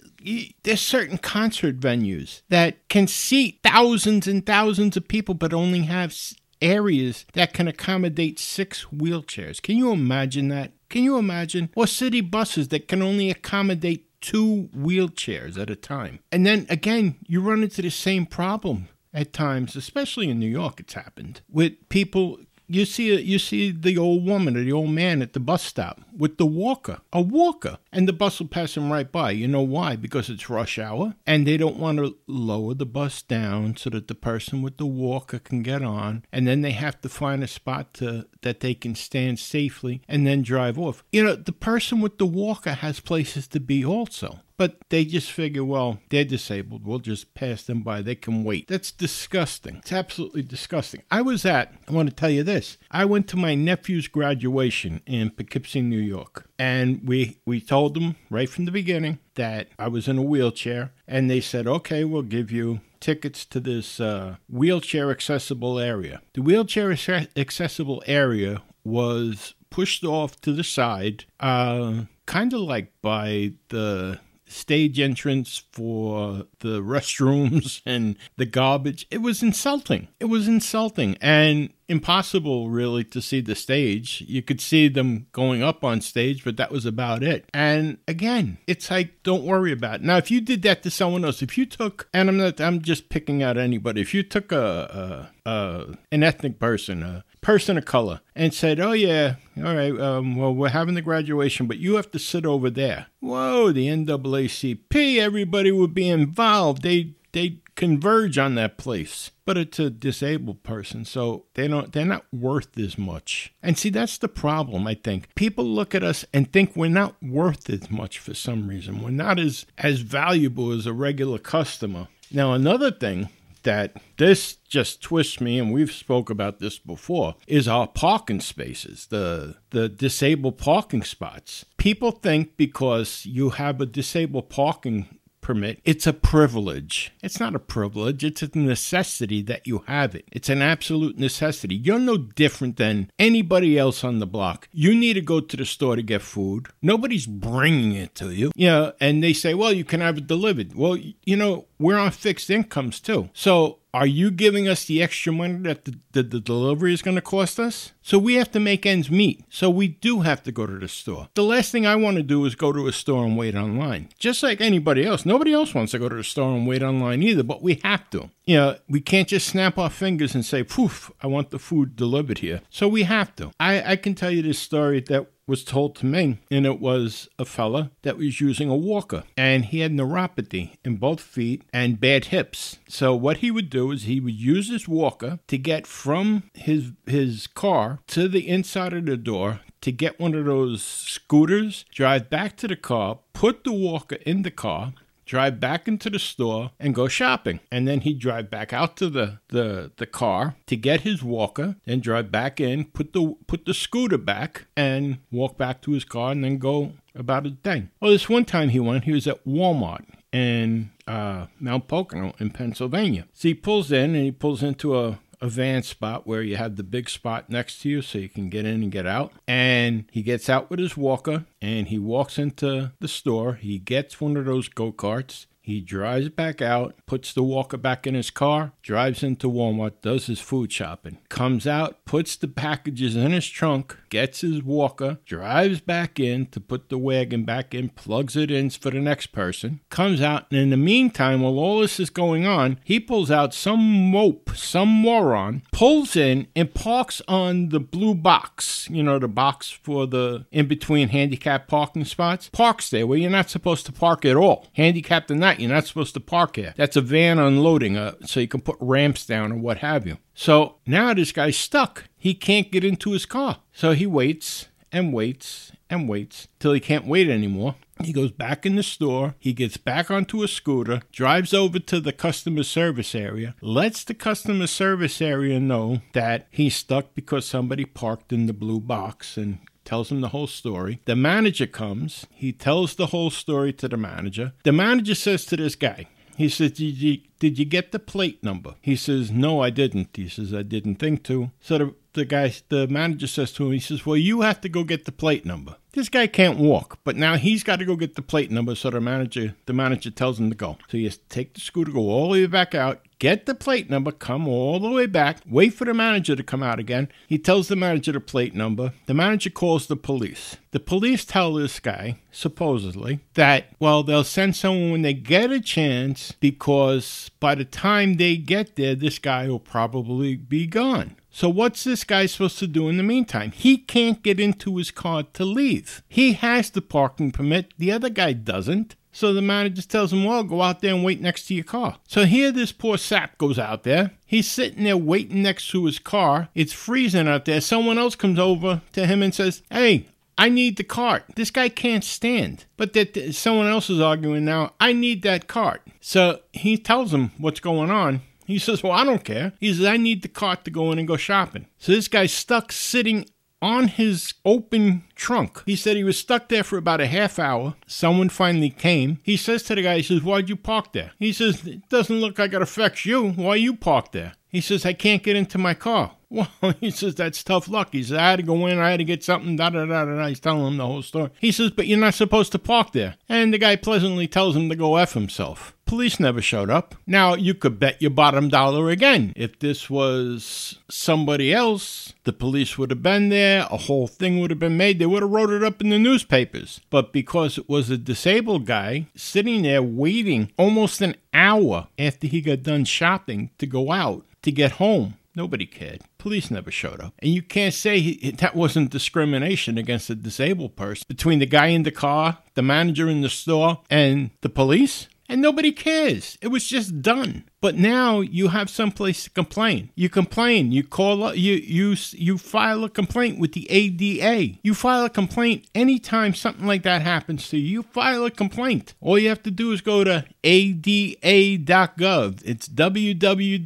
there's 0.63 0.81
certain 0.81 1.17
concert 1.17 1.79
venues 1.79 2.41
that 2.49 2.87
can 2.89 3.07
seat 3.07 3.59
thousands 3.63 4.27
and 4.27 4.45
thousands 4.45 4.95
of 4.95 5.07
people, 5.07 5.33
but 5.33 5.53
only 5.53 5.81
have 5.81 6.15
areas 6.61 7.25
that 7.33 7.53
can 7.53 7.67
accommodate 7.67 8.39
six 8.39 8.85
wheelchairs. 8.85 9.61
Can 9.61 9.77
you 9.77 9.91
imagine 9.91 10.49
that? 10.49 10.73
Can 10.89 11.03
you 11.03 11.17
imagine? 11.17 11.69
Or 11.75 11.87
city 11.87 12.21
buses 12.21 12.67
that 12.67 12.87
can 12.87 13.01
only 13.01 13.29
accommodate 13.29 14.07
two 14.21 14.69
wheelchairs 14.75 15.57
at 15.57 15.69
a 15.69 15.75
time. 15.75 16.19
And 16.31 16.45
then 16.45 16.67
again, 16.69 17.17
you 17.25 17.41
run 17.41 17.63
into 17.63 17.81
the 17.81 17.89
same 17.89 18.25
problem 18.25 18.87
at 19.13 19.33
times, 19.33 19.75
especially 19.75 20.29
in 20.29 20.39
New 20.39 20.49
York, 20.49 20.79
it's 20.79 20.93
happened 20.93 21.41
with 21.49 21.73
people 21.89 22.39
you 22.71 22.85
see 22.85 23.19
you 23.21 23.39
see 23.39 23.71
the 23.71 23.97
old 23.97 24.25
woman 24.25 24.55
or 24.57 24.63
the 24.63 24.71
old 24.71 24.91
man 24.91 25.21
at 25.21 25.33
the 25.33 25.39
bus 25.39 25.63
stop 25.63 26.01
with 26.15 26.37
the 26.37 26.45
walker, 26.45 27.01
a 27.11 27.21
walker, 27.21 27.77
and 27.91 28.07
the 28.07 28.13
bus 28.13 28.39
will 28.39 28.47
pass 28.47 28.77
him 28.77 28.91
right 28.91 29.11
by. 29.11 29.31
You 29.31 29.47
know 29.47 29.61
why? 29.61 29.95
Because 29.95 30.29
it's 30.29 30.49
rush 30.49 30.77
hour, 30.79 31.15
and 31.25 31.45
they 31.45 31.57
don't 31.57 31.77
want 31.77 31.97
to 31.97 32.17
lower 32.27 32.73
the 32.73 32.85
bus 32.85 33.21
down 33.21 33.75
so 33.75 33.89
that 33.89 34.07
the 34.07 34.15
person 34.15 34.61
with 34.61 34.77
the 34.77 34.85
walker 34.85 35.39
can 35.39 35.63
get 35.63 35.83
on, 35.83 36.25
and 36.31 36.47
then 36.47 36.61
they 36.61 36.71
have 36.71 37.01
to 37.01 37.09
find 37.09 37.43
a 37.43 37.47
spot 37.47 37.93
to 37.95 38.27
that 38.41 38.61
they 38.61 38.73
can 38.73 38.95
stand 38.95 39.39
safely 39.39 40.01
and 40.07 40.25
then 40.25 40.41
drive 40.41 40.79
off. 40.79 41.03
You 41.11 41.23
know, 41.23 41.35
the 41.35 41.51
person 41.51 42.01
with 42.01 42.17
the 42.17 42.25
walker 42.25 42.73
has 42.73 42.99
places 42.99 43.47
to 43.49 43.59
be 43.59 43.85
also. 43.85 44.39
But 44.57 44.77
they 44.89 45.05
just 45.05 45.31
figure, 45.31 45.63
well, 45.63 45.99
they're 46.09 46.25
disabled. 46.25 46.85
We'll 46.85 46.99
just 46.99 47.33
pass 47.33 47.63
them 47.63 47.81
by. 47.81 48.01
They 48.01 48.15
can 48.15 48.43
wait. 48.43 48.67
That's 48.67 48.91
disgusting. 48.91 49.77
It's 49.77 49.91
absolutely 49.91 50.43
disgusting. 50.43 51.01
I 51.09 51.21
was 51.21 51.45
at, 51.45 51.73
I 51.87 51.91
want 51.91 52.09
to 52.09 52.15
tell 52.15 52.29
you 52.29 52.43
this. 52.43 52.77
I 52.91 53.05
went 53.05 53.27
to 53.29 53.37
my 53.37 53.55
nephew's 53.55 54.07
graduation 54.07 55.01
in 55.05 55.31
Poughkeepsie, 55.31 55.81
New 55.81 55.99
York. 55.99 56.47
And 56.59 57.07
we, 57.07 57.39
we 57.45 57.59
told 57.59 57.95
them 57.95 58.17
right 58.29 58.49
from 58.49 58.65
the 58.65 58.71
beginning 58.71 59.19
that 59.35 59.69
I 59.79 59.87
was 59.87 60.07
in 60.07 60.17
a 60.17 60.23
wheelchair. 60.23 60.91
And 61.07 61.29
they 61.29 61.41
said, 61.41 61.65
okay, 61.65 62.03
we'll 62.03 62.21
give 62.21 62.51
you 62.51 62.81
tickets 62.99 63.45
to 63.45 63.59
this 63.59 63.99
uh, 63.99 64.35
wheelchair 64.47 65.09
accessible 65.09 65.79
area. 65.79 66.21
The 66.33 66.41
wheelchair 66.43 66.91
accessible 66.91 68.03
area 68.05 68.61
was 68.83 69.55
pushed 69.71 70.03
off 70.03 70.39
to 70.41 70.51
the 70.53 70.63
side, 70.63 71.25
uh, 71.39 72.03
kind 72.25 72.53
of 72.53 72.61
like 72.61 72.91
by 73.01 73.53
the 73.69 74.19
stage 74.51 74.99
entrance 74.99 75.63
for 75.71 76.45
the 76.59 76.81
restrooms 76.81 77.81
and 77.85 78.17
the 78.37 78.45
garbage. 78.45 79.07
It 79.09 79.19
was 79.19 79.41
insulting. 79.41 80.07
It 80.19 80.25
was 80.25 80.47
insulting 80.47 81.17
and 81.21 81.71
impossible, 81.87 82.69
really, 82.69 83.03
to 83.03 83.21
see 83.21 83.41
the 83.41 83.55
stage. 83.55 84.23
You 84.27 84.41
could 84.41 84.61
see 84.61 84.87
them 84.87 85.27
going 85.31 85.61
up 85.61 85.83
on 85.83 86.01
stage, 86.01 86.43
but 86.43 86.57
that 86.57 86.71
was 86.71 86.85
about 86.85 87.21
it. 87.21 87.45
And 87.53 87.97
again, 88.07 88.57
it's 88.67 88.89
like, 88.89 89.23
don't 89.23 89.43
worry 89.43 89.71
about 89.71 89.95
it. 89.95 90.03
Now, 90.03 90.17
if 90.17 90.31
you 90.31 90.41
did 90.41 90.61
that 90.63 90.83
to 90.83 90.91
someone 90.91 91.25
else, 91.25 91.41
if 91.41 91.57
you 91.57 91.65
took, 91.65 92.07
and 92.13 92.29
I'm 92.29 92.37
not, 92.37 92.61
I'm 92.61 92.81
just 92.81 93.09
picking 93.09 93.43
out 93.43 93.57
anybody, 93.57 94.01
if 94.01 94.13
you 94.13 94.23
took 94.23 94.51
a, 94.51 95.29
a, 95.45 95.49
a 95.49 95.97
an 96.11 96.23
ethnic 96.23 96.59
person, 96.59 97.03
a 97.03 97.23
person 97.41 97.77
of 97.77 97.85
color 97.85 98.21
and 98.35 98.53
said, 98.53 98.79
"Oh 98.79 98.93
yeah, 98.93 99.35
all 99.57 99.75
right, 99.75 99.99
um, 99.99 100.35
well 100.35 100.53
we're 100.53 100.69
having 100.69 100.95
the 100.95 101.01
graduation, 101.01 101.67
but 101.67 101.79
you 101.79 101.95
have 101.95 102.11
to 102.11 102.19
sit 102.19 102.45
over 102.45 102.69
there." 102.69 103.07
Whoa, 103.19 103.71
the 103.71 103.87
NAACP, 103.87 105.17
everybody 105.17 105.71
would 105.71 105.93
be 105.93 106.07
involved. 106.09 106.83
They 106.83 107.15
they 107.33 107.57
converge 107.75 108.37
on 108.37 108.55
that 108.55 108.77
place, 108.77 109.31
but 109.45 109.57
it's 109.57 109.79
a 109.79 109.89
disabled 109.89 110.63
person, 110.63 111.05
so 111.05 111.45
they 111.55 111.67
don't 111.67 111.91
they're 111.91 112.05
not 112.05 112.25
worth 112.31 112.77
as 112.77 112.97
much. 112.97 113.53
And 113.63 113.77
see, 113.77 113.89
that's 113.89 114.17
the 114.17 114.27
problem. 114.27 114.85
I 114.87 114.93
think 114.93 115.33
people 115.35 115.65
look 115.65 115.95
at 115.95 116.03
us 116.03 116.25
and 116.33 116.51
think 116.51 116.75
we're 116.75 116.89
not 116.89 117.15
worth 117.21 117.69
as 117.69 117.89
much 117.89 118.19
for 118.19 118.33
some 118.33 118.67
reason. 118.67 119.01
We're 119.01 119.11
not 119.11 119.39
as 119.39 119.65
as 119.77 120.01
valuable 120.01 120.71
as 120.71 120.85
a 120.85 120.93
regular 120.93 121.39
customer. 121.39 122.07
Now, 122.31 122.53
another 122.53 122.91
thing 122.91 123.29
that 123.63 123.97
this 124.17 124.55
just 124.67 125.01
twists 125.01 125.41
me, 125.41 125.59
and 125.59 125.71
we've 125.71 125.91
spoke 125.91 126.29
about 126.29 126.59
this 126.59 126.79
before, 126.79 127.35
is 127.47 127.67
our 127.67 127.87
parking 127.87 128.41
spaces, 128.41 129.07
the 129.07 129.55
the 129.71 129.89
disabled 129.89 130.57
parking 130.57 131.03
spots. 131.03 131.65
People 131.77 132.11
think 132.11 132.57
because 132.57 133.25
you 133.25 133.51
have 133.51 133.81
a 133.81 133.85
disabled 133.85 134.49
parking 134.49 135.19
permit. 135.41 135.81
It's 135.83 136.07
a 136.07 136.13
privilege. 136.13 137.11
It's 137.21 137.39
not 137.39 137.55
a 137.55 137.59
privilege, 137.59 138.23
it's 138.23 138.41
a 138.41 138.49
necessity 138.57 139.41
that 139.43 139.67
you 139.67 139.83
have 139.87 140.15
it. 140.15 140.25
It's 140.31 140.49
an 140.49 140.61
absolute 140.61 141.17
necessity. 141.17 141.75
You're 141.75 141.99
no 141.99 142.17
different 142.17 142.77
than 142.77 143.11
anybody 143.19 143.77
else 143.77 144.03
on 144.03 144.19
the 144.19 144.27
block. 144.27 144.69
You 144.71 144.95
need 144.95 145.13
to 145.13 145.21
go 145.21 145.39
to 145.39 145.57
the 145.57 145.65
store 145.65 145.95
to 145.95 146.01
get 146.01 146.21
food. 146.21 146.67
Nobody's 146.81 147.27
bringing 147.27 147.93
it 147.93 148.15
to 148.15 148.31
you. 148.31 148.51
Yeah, 148.55 148.91
and 148.99 149.23
they 149.23 149.33
say, 149.33 149.53
well, 149.53 149.73
you 149.73 149.83
can 149.83 150.01
have 150.01 150.17
it 150.17 150.27
delivered. 150.27 150.75
Well, 150.75 150.97
you 150.97 151.35
know, 151.35 151.65
we're 151.79 151.97
on 151.97 152.11
fixed 152.11 152.49
incomes 152.49 152.99
too. 152.99 153.29
So 153.33 153.79
are 153.93 154.07
you 154.07 154.31
giving 154.31 154.67
us 154.67 154.85
the 154.85 155.03
extra 155.03 155.33
money 155.33 155.59
that 155.63 155.85
the, 155.85 155.99
the, 156.13 156.23
the 156.23 156.39
delivery 156.39 156.93
is 156.93 157.01
going 157.01 157.15
to 157.15 157.21
cost 157.21 157.59
us? 157.59 157.91
So 158.01 158.17
we 158.17 158.35
have 158.35 158.51
to 158.51 158.59
make 158.59 158.85
ends 158.85 159.11
meet. 159.11 159.43
So 159.49 159.69
we 159.69 159.89
do 159.89 160.21
have 160.21 160.43
to 160.43 160.51
go 160.51 160.65
to 160.65 160.77
the 160.77 160.87
store. 160.87 161.27
The 161.33 161.43
last 161.43 161.71
thing 161.71 161.85
I 161.85 161.95
want 161.95 162.17
to 162.17 162.23
do 162.23 162.45
is 162.45 162.55
go 162.55 162.71
to 162.71 162.87
a 162.87 162.93
store 162.93 163.25
and 163.25 163.37
wait 163.37 163.55
online. 163.55 164.09
Just 164.17 164.43
like 164.43 164.61
anybody 164.61 165.05
else. 165.05 165.25
Nobody 165.25 165.53
else 165.53 165.73
wants 165.73 165.91
to 165.91 165.99
go 165.99 166.09
to 166.09 166.15
the 166.15 166.23
store 166.23 166.55
and 166.55 166.65
wait 166.65 166.83
online 166.83 167.21
either, 167.21 167.43
but 167.43 167.61
we 167.61 167.79
have 167.83 168.09
to. 168.11 168.29
You 168.45 168.55
know, 168.57 168.77
we 168.87 169.01
can't 169.01 169.27
just 169.27 169.47
snap 169.47 169.77
our 169.77 169.89
fingers 169.89 170.35
and 170.35 170.45
say, 170.45 170.63
poof, 170.63 171.11
I 171.21 171.27
want 171.27 171.51
the 171.51 171.59
food 171.59 171.95
delivered 171.95 172.39
here. 172.39 172.61
So 172.69 172.87
we 172.87 173.03
have 173.03 173.35
to. 173.35 173.51
I, 173.59 173.91
I 173.91 173.95
can 173.97 174.15
tell 174.15 174.31
you 174.31 174.41
this 174.41 174.59
story 174.59 175.01
that 175.01 175.27
was 175.51 175.65
told 175.65 175.97
to 175.97 176.05
me, 176.05 176.39
and 176.49 176.65
it 176.65 176.79
was 176.79 177.27
a 177.37 177.43
fella 177.43 177.91
that 178.03 178.17
was 178.17 178.39
using 178.39 178.69
a 178.69 178.75
walker, 178.75 179.23
and 179.35 179.65
he 179.65 179.81
had 179.81 179.91
neuropathy 179.91 180.77
in 180.85 180.95
both 180.95 181.19
feet 181.19 181.63
and 181.73 181.99
bad 181.99 182.25
hips. 182.25 182.79
So 182.87 183.13
what 183.13 183.37
he 183.37 183.51
would 183.51 183.69
do 183.69 183.91
is 183.91 184.03
he 184.03 184.21
would 184.21 184.33
use 184.33 184.69
his 184.69 184.87
walker 184.87 185.39
to 185.47 185.57
get 185.57 185.85
from 185.85 186.43
his 186.53 186.93
his 187.05 187.47
car 187.47 187.99
to 188.07 188.29
the 188.29 188.47
inside 188.47 188.93
of 188.93 189.05
the 189.05 189.17
door 189.17 189.59
to 189.81 189.91
get 189.91 190.19
one 190.19 190.35
of 190.35 190.45
those 190.45 190.83
scooters, 190.83 191.85
drive 191.91 192.29
back 192.29 192.55
to 192.57 192.67
the 192.67 192.75
car, 192.75 193.19
put 193.33 193.63
the 193.63 193.73
walker 193.73 194.17
in 194.25 194.43
the 194.43 194.51
car, 194.51 194.93
drive 195.31 195.61
back 195.61 195.87
into 195.87 196.09
the 196.09 196.19
store 196.19 196.71
and 196.77 196.93
go 196.93 197.07
shopping. 197.07 197.61
And 197.71 197.87
then 197.87 198.01
he'd 198.01 198.19
drive 198.19 198.51
back 198.51 198.73
out 198.73 198.97
to 198.97 199.09
the, 199.09 199.39
the, 199.47 199.89
the 199.95 200.05
car 200.05 200.55
to 200.67 200.75
get 200.75 201.01
his 201.01 201.23
walker, 201.23 201.77
then 201.85 202.01
drive 202.01 202.29
back 202.29 202.59
in, 202.59 202.83
put 202.83 203.13
the 203.13 203.37
put 203.47 203.63
the 203.63 203.73
scooter 203.73 204.17
back 204.17 204.65
and 204.75 205.19
walk 205.31 205.57
back 205.57 205.81
to 205.83 205.91
his 205.93 206.03
car 206.03 206.33
and 206.33 206.43
then 206.43 206.57
go 206.57 206.91
about 207.15 207.45
his 207.45 207.53
day. 207.63 207.87
Well, 208.01 208.11
this 208.11 208.27
one 208.27 208.43
time 208.43 208.69
he 208.69 208.81
went, 208.81 209.05
he 209.05 209.13
was 209.13 209.25
at 209.25 209.45
Walmart 209.45 210.03
in 210.33 210.91
uh, 211.07 211.45
Mount 211.61 211.87
Pocono 211.87 212.33
in 212.37 212.49
Pennsylvania. 212.49 213.25
So 213.33 213.47
he 213.47 213.53
pulls 213.53 213.89
in 213.89 214.15
and 214.15 214.25
he 214.25 214.31
pulls 214.31 214.61
into 214.61 214.99
a 214.99 215.19
a 215.41 215.49
van 215.49 215.83
spot 215.83 216.27
where 216.27 216.43
you 216.43 216.55
have 216.55 216.75
the 216.75 216.83
big 216.83 217.09
spot 217.09 217.49
next 217.49 217.81
to 217.81 217.89
you 217.89 218.01
so 218.01 218.19
you 218.19 218.29
can 218.29 218.49
get 218.49 218.65
in 218.65 218.83
and 218.83 218.91
get 218.91 219.07
out. 219.07 219.33
And 219.47 220.05
he 220.11 220.21
gets 220.21 220.49
out 220.49 220.69
with 220.69 220.79
his 220.79 220.95
walker 220.95 221.45
and 221.61 221.87
he 221.87 221.97
walks 221.97 222.37
into 222.37 222.91
the 222.99 223.07
store. 223.07 223.55
He 223.55 223.79
gets 223.79 224.21
one 224.21 224.37
of 224.37 224.45
those 224.45 224.69
go 224.69 224.91
karts 224.91 225.47
he 225.61 225.79
drives 225.79 226.29
back 226.29 226.61
out, 226.61 226.95
puts 227.05 227.33
the 227.33 227.43
walker 227.43 227.77
back 227.77 228.07
in 228.07 228.15
his 228.15 228.31
car, 228.31 228.73
drives 228.81 229.23
into 229.23 229.47
Walmart, 229.47 229.93
does 230.01 230.25
his 230.25 230.39
food 230.39 230.71
shopping, 230.71 231.19
comes 231.29 231.67
out, 231.67 232.03
puts 232.05 232.35
the 232.35 232.47
packages 232.47 233.15
in 233.15 233.31
his 233.31 233.47
trunk, 233.47 233.97
gets 234.09 234.41
his 234.41 234.63
walker, 234.63 235.19
drives 235.25 235.79
back 235.79 236.19
in 236.19 236.47
to 236.47 236.59
put 236.59 236.89
the 236.89 236.97
wagon 236.97 237.45
back 237.45 237.73
in, 237.73 237.89
plugs 237.89 238.35
it 238.35 238.49
in 238.49 238.69
for 238.71 238.89
the 238.89 238.99
next 238.99 239.27
person, 239.27 239.79
comes 239.89 240.21
out, 240.21 240.45
and 240.51 240.59
in 240.59 240.69
the 240.71 240.77
meantime, 240.77 241.41
while 241.41 241.59
all 241.59 241.79
this 241.81 241.99
is 241.99 242.09
going 242.09 242.45
on, 242.45 242.79
he 242.83 242.99
pulls 242.99 243.29
out 243.29 243.53
some 243.53 244.09
mope, 244.11 244.49
some 244.55 244.89
moron, 244.89 245.61
pulls 245.71 246.15
in 246.15 246.47
and 246.55 246.73
parks 246.73 247.21
on 247.27 247.69
the 247.69 247.79
blue 247.79 248.15
box, 248.15 248.89
you 248.89 249.03
know, 249.03 249.19
the 249.19 249.27
box 249.27 249.69
for 249.69 250.07
the 250.07 250.45
in 250.51 250.67
between 250.67 251.09
handicap 251.09 251.67
parking 251.67 252.05
spots, 252.05 252.49
parks 252.49 252.89
there 252.89 253.05
where 253.05 253.17
you're 253.17 253.29
not 253.29 253.49
supposed 253.49 253.85
to 253.85 253.91
park 253.91 254.25
at 254.25 254.35
all. 254.35 254.67
Handicapped 254.73 255.29
or 255.29 255.35
not, 255.35 255.50
not. 255.51 255.59
You're 255.59 255.71
not 255.71 255.85
supposed 255.85 256.13
to 256.13 256.19
park 256.19 256.55
here. 256.55 256.73
That's 256.77 256.95
a 256.95 257.01
van 257.01 257.39
unloading, 257.39 257.97
uh, 257.97 258.15
so 258.25 258.39
you 258.39 258.47
can 258.47 258.61
put 258.61 258.77
ramps 258.79 259.25
down 259.25 259.51
or 259.51 259.57
what 259.57 259.79
have 259.79 260.07
you. 260.07 260.17
So 260.33 260.77
now 260.85 261.13
this 261.13 261.31
guy's 261.31 261.57
stuck. 261.57 262.05
He 262.17 262.33
can't 262.33 262.71
get 262.71 262.83
into 262.83 263.11
his 263.11 263.25
car. 263.25 263.59
So 263.73 263.91
he 263.91 264.05
waits 264.05 264.67
and 264.91 265.13
waits 265.13 265.71
and 265.89 266.07
waits 266.07 266.47
till 266.59 266.73
he 266.73 266.79
can't 266.79 267.05
wait 267.05 267.29
anymore. 267.29 267.75
He 268.03 268.13
goes 268.13 268.31
back 268.31 268.65
in 268.65 268.75
the 268.75 268.83
store. 268.83 269.35
He 269.37 269.53
gets 269.53 269.77
back 269.77 270.09
onto 270.09 270.41
a 270.41 270.47
scooter, 270.47 271.01
drives 271.11 271.53
over 271.53 271.77
to 271.79 271.99
the 271.99 272.13
customer 272.13 272.63
service 272.63 273.13
area, 273.13 273.53
lets 273.61 274.03
the 274.03 274.15
customer 274.15 274.67
service 274.67 275.21
area 275.21 275.59
know 275.59 276.01
that 276.13 276.47
he's 276.49 276.75
stuck 276.75 277.13
because 277.13 277.45
somebody 277.45 277.85
parked 277.85 278.33
in 278.33 278.47
the 278.47 278.53
blue 278.53 278.79
box 278.79 279.37
and 279.37 279.59
tells 279.85 280.11
him 280.11 280.21
the 280.21 280.29
whole 280.29 280.47
story. 280.47 281.01
The 281.05 281.15
manager 281.15 281.67
comes, 281.67 282.25
he 282.31 282.51
tells 282.51 282.95
the 282.95 283.07
whole 283.07 283.29
story 283.29 283.73
to 283.73 283.87
the 283.87 283.97
manager. 283.97 284.53
The 284.63 284.71
manager 284.71 285.15
says 285.15 285.45
to 285.45 285.57
this 285.57 285.75
guy, 285.75 286.07
he 286.37 286.49
says, 286.49 286.71
did 286.71 286.97
you, 286.97 287.19
did 287.39 287.59
you 287.59 287.65
get 287.65 287.91
the 287.91 287.99
plate 287.99 288.43
number? 288.43 288.75
He 288.81 288.95
says, 288.95 289.31
No, 289.31 289.61
I 289.61 289.69
didn't. 289.69 290.09
He 290.15 290.29
says, 290.29 290.53
I 290.53 290.63
didn't 290.63 290.95
think 290.95 291.23
to. 291.23 291.51
So 291.59 291.77
the, 291.77 291.95
the 292.13 292.25
guy, 292.25 292.53
the 292.69 292.87
manager 292.87 293.27
says 293.27 293.51
to 293.53 293.65
him, 293.65 293.73
he 293.73 293.79
says, 293.79 294.05
Well, 294.05 294.17
you 294.17 294.41
have 294.41 294.61
to 294.61 294.69
go 294.69 294.83
get 294.83 295.05
the 295.05 295.11
plate 295.11 295.45
number. 295.45 295.75
This 295.93 296.07
guy 296.07 296.27
can't 296.27 296.57
walk, 296.57 296.99
but 297.03 297.17
now 297.17 297.35
he's 297.35 297.63
got 297.63 297.79
to 297.79 297.85
go 297.85 297.95
get 297.95 298.15
the 298.15 298.21
plate 298.21 298.49
number. 298.49 298.75
So 298.75 298.89
the 298.89 299.01
manager, 299.01 299.55
the 299.65 299.73
manager 299.73 300.09
tells 300.09 300.39
him 300.39 300.49
to 300.49 300.55
go. 300.55 300.77
So 300.87 300.97
he 300.97 301.03
has 301.03 301.17
to 301.17 301.27
take 301.27 301.53
the 301.53 301.59
scooter, 301.59 301.91
go 301.91 302.09
all 302.09 302.31
the 302.31 302.41
way 302.41 302.45
back 302.45 302.73
out, 302.73 303.01
get 303.21 303.45
the 303.45 303.53
plate 303.53 303.87
number, 303.87 304.11
come 304.11 304.47
all 304.47 304.79
the 304.79 304.89
way 304.89 305.05
back, 305.05 305.37
wait 305.47 305.75
for 305.75 305.85
the 305.85 305.93
manager 305.93 306.35
to 306.35 306.41
come 306.41 306.63
out 306.63 306.79
again. 306.79 307.07
He 307.27 307.37
tells 307.37 307.67
the 307.67 307.75
manager 307.75 308.11
the 308.11 308.19
plate 308.19 308.55
number. 308.55 308.93
The 309.05 309.13
manager 309.13 309.51
calls 309.51 309.85
the 309.85 309.95
police. 309.95 310.57
The 310.71 310.79
police 310.79 311.23
tell 311.23 311.53
this 311.53 311.79
guy, 311.79 312.19
supposedly, 312.31 313.19
that, 313.35 313.67
well, 313.79 314.01
they'll 314.01 314.23
send 314.23 314.55
someone 314.55 314.91
when 314.91 315.01
they 315.03 315.13
get 315.13 315.51
a 315.51 315.59
chance 315.59 316.31
because 316.31 317.29
by 317.39 317.53
the 317.53 317.63
time 317.63 318.15
they 318.15 318.37
get 318.37 318.75
there, 318.75 318.95
this 318.95 319.19
guy 319.19 319.47
will 319.47 319.59
probably 319.59 320.35
be 320.35 320.65
gone. 320.65 321.15
So, 321.29 321.47
what's 321.47 321.83
this 321.83 322.03
guy 322.03 322.25
supposed 322.25 322.57
to 322.59 322.67
do 322.67 322.89
in 322.89 322.97
the 322.97 323.03
meantime? 323.03 323.51
He 323.51 323.77
can't 323.77 324.21
get 324.23 324.39
into 324.39 324.77
his 324.77 324.91
car 324.91 325.23
to 325.33 325.45
leave. 325.45 326.01
He 326.09 326.33
has 326.33 326.71
the 326.71 326.81
parking 326.81 327.31
permit, 327.31 327.73
the 327.77 327.91
other 327.91 328.09
guy 328.09 328.33
doesn't. 328.33 328.95
So 329.11 329.33
the 329.33 329.41
manager 329.41 329.81
tells 329.81 330.13
him, 330.13 330.23
Well, 330.23 330.43
go 330.43 330.61
out 330.61 330.81
there 330.81 330.93
and 330.93 331.03
wait 331.03 331.21
next 331.21 331.47
to 331.47 331.53
your 331.53 331.63
car. 331.63 331.97
So 332.07 332.25
here 332.25 332.51
this 332.51 332.71
poor 332.71 332.97
sap 332.97 333.37
goes 333.37 333.59
out 333.59 333.83
there. 333.83 334.11
He's 334.25 334.49
sitting 334.49 334.83
there 334.83 334.97
waiting 334.97 335.43
next 335.43 335.69
to 335.71 335.85
his 335.85 335.99
car. 335.99 336.49
It's 336.55 336.73
freezing 336.73 337.27
out 337.27 337.45
there. 337.45 337.61
Someone 337.61 337.97
else 337.97 338.15
comes 338.15 338.39
over 338.39 338.81
to 338.93 339.05
him 339.05 339.21
and 339.21 339.33
says, 339.33 339.63
Hey, 339.69 340.07
I 340.37 340.49
need 340.49 340.77
the 340.77 340.83
cart. 340.83 341.25
This 341.35 341.51
guy 341.51 341.69
can't 341.69 342.03
stand. 342.03 342.65
But 342.77 342.93
that 342.93 343.35
someone 343.35 343.67
else 343.67 343.89
is 343.89 343.99
arguing 343.99 344.45
now, 344.45 344.73
I 344.79 344.93
need 344.93 345.21
that 345.23 345.47
cart. 345.47 345.81
So 345.99 346.39
he 346.53 346.77
tells 346.77 347.13
him 347.13 347.31
what's 347.37 347.59
going 347.59 347.91
on. 347.91 348.21
He 348.45 348.57
says, 348.57 348.81
Well, 348.81 348.93
I 348.93 349.03
don't 349.03 349.23
care. 349.23 349.53
He 349.59 349.73
says, 349.73 349.85
I 349.85 349.97
need 349.97 350.21
the 350.21 350.27
cart 350.27 350.65
to 350.65 350.71
go 350.71 350.91
in 350.91 350.99
and 350.99 351.07
go 351.07 351.17
shopping. 351.17 351.67
So 351.77 351.91
this 351.91 352.07
guy's 352.07 352.33
stuck 352.33 352.71
sitting 352.71 353.25
on 353.61 353.87
his 353.87 354.33
open 354.43 355.03
trunk. 355.21 355.61
He 355.65 355.75
said 355.75 355.95
he 355.95 356.03
was 356.03 356.17
stuck 356.17 356.49
there 356.49 356.63
for 356.63 356.77
about 356.77 356.99
a 356.99 357.05
half 357.07 357.37
hour. 357.37 357.75
Someone 357.85 358.29
finally 358.29 358.71
came. 358.71 359.19
He 359.23 359.37
says 359.37 359.63
to 359.63 359.75
the 359.75 359.83
guy, 359.83 359.97
he 359.97 360.03
says, 360.03 360.23
Why'd 360.23 360.49
you 360.49 360.55
park 360.55 360.91
there? 360.91 361.11
He 361.19 361.31
says, 361.31 361.65
It 361.65 361.87
doesn't 361.87 362.19
look 362.19 362.39
like 362.39 362.53
it 362.53 362.61
affects 362.61 363.05
you. 363.05 363.29
Why 363.31 363.55
you 363.55 363.75
parked 363.75 364.13
there? 364.13 364.33
He 364.49 364.59
says, 364.59 364.85
I 364.85 364.93
can't 364.93 365.23
get 365.23 365.37
into 365.37 365.57
my 365.57 365.73
car. 365.73 366.17
Well, 366.31 366.73
he 366.79 366.91
says, 366.91 367.15
that's 367.15 367.43
tough 367.43 367.67
luck. 367.67 367.89
He 367.91 368.03
says, 368.03 368.17
I 368.17 368.29
had 368.29 368.37
to 368.37 368.43
go 368.43 368.65
in, 368.67 368.79
I 368.79 368.91
had 368.91 368.99
to 368.99 369.03
get 369.03 369.21
something, 369.21 369.57
da 369.57 369.69
da 369.69 369.85
da 369.85 370.05
da. 370.05 370.27
He's 370.27 370.39
telling 370.39 370.65
him 370.65 370.77
the 370.77 370.85
whole 370.87 371.01
story. 371.01 371.29
He 371.41 371.51
says, 371.51 371.71
but 371.71 371.87
you're 371.87 371.99
not 371.99 372.13
supposed 372.13 372.53
to 372.53 372.59
park 372.59 372.93
there. 372.93 373.15
And 373.27 373.53
the 373.53 373.57
guy 373.57 373.75
pleasantly 373.75 374.29
tells 374.29 374.55
him 374.55 374.69
to 374.69 374.75
go 374.77 374.95
F 374.95 375.11
himself. 375.11 375.75
Police 375.85 376.21
never 376.21 376.41
showed 376.41 376.69
up. 376.69 376.95
Now, 377.05 377.33
you 377.33 377.53
could 377.53 377.77
bet 377.77 378.01
your 378.01 378.11
bottom 378.11 378.47
dollar 378.47 378.89
again. 378.89 379.33
If 379.35 379.59
this 379.59 379.89
was 379.89 380.79
somebody 380.89 381.53
else, 381.53 382.13
the 382.23 382.31
police 382.31 382.77
would 382.77 382.91
have 382.91 383.03
been 383.03 383.27
there, 383.27 383.67
a 383.69 383.75
whole 383.75 384.07
thing 384.07 384.39
would 384.39 384.51
have 384.51 384.59
been 384.59 384.77
made. 384.77 384.99
They 384.99 385.05
would 385.11 385.21
have 385.21 385.31
wrote 385.31 385.49
it 385.49 385.63
up 385.63 385.81
in 385.81 385.89
the 385.89 385.99
newspapers. 385.99 386.81
But 386.89 387.13
because 387.13 387.57
it 387.57 387.69
was 387.69 387.89
a 387.89 387.97
disabled 387.97 388.65
guy 388.65 389.07
sitting 389.15 389.63
there 389.63 389.83
waiting 389.83 390.51
almost 390.57 391.01
an 391.01 391.15
hour 391.33 391.87
after 391.99 392.27
he 392.27 392.41
got 392.41 392.63
done 392.63 392.85
shopping 392.85 393.51
to 393.57 393.67
go 393.67 393.91
out 393.91 394.25
to 394.41 394.51
get 394.51 394.73
home, 394.73 395.15
Nobody 395.33 395.65
cared. 395.65 396.01
Police 396.17 396.51
never 396.51 396.71
showed 396.71 396.99
up. 396.99 397.13
And 397.19 397.31
you 397.31 397.41
can't 397.41 397.73
say 397.73 397.99
he, 397.99 398.31
that 398.31 398.55
wasn't 398.55 398.91
discrimination 398.91 399.77
against 399.77 400.09
a 400.09 400.15
disabled 400.15 400.75
person 400.75 401.05
between 401.07 401.39
the 401.39 401.45
guy 401.45 401.67
in 401.67 401.83
the 401.83 401.91
car, 401.91 402.39
the 402.55 402.61
manager 402.61 403.07
in 403.07 403.21
the 403.21 403.29
store, 403.29 403.79
and 403.89 404.31
the 404.41 404.49
police 404.49 405.07
and 405.31 405.41
nobody 405.41 405.71
cares. 405.71 406.37
It 406.41 406.49
was 406.49 406.67
just 406.67 407.01
done. 407.01 407.45
But 407.61 407.75
now 407.75 408.19
you 408.19 408.49
have 408.49 408.69
someplace 408.69 409.23
to 409.23 409.29
complain. 409.29 409.89
You 409.95 410.09
complain. 410.09 410.73
You 410.73 410.83
call. 410.83 411.33
You 411.33 411.53
you 411.53 411.95
you 412.11 412.37
file 412.37 412.83
a 412.83 412.89
complaint 412.89 413.39
with 413.39 413.53
the 413.53 413.65
ADA. 413.71 414.57
You 414.61 414.73
file 414.73 415.05
a 415.05 415.09
complaint 415.09 415.67
anytime 415.73 416.33
something 416.33 416.67
like 416.67 416.83
that 416.83 417.01
happens 417.01 417.47
to 417.49 417.57
you. 417.57 417.69
You 417.69 417.83
file 417.83 418.25
a 418.25 418.31
complaint. 418.31 418.93
All 418.99 419.17
you 419.17 419.29
have 419.29 419.41
to 419.43 419.51
do 419.51 419.71
is 419.71 419.79
go 419.79 420.03
to 420.03 420.25
ada.gov. 420.43 422.41
It's 422.43 422.67
www.ada.gov 422.67 423.59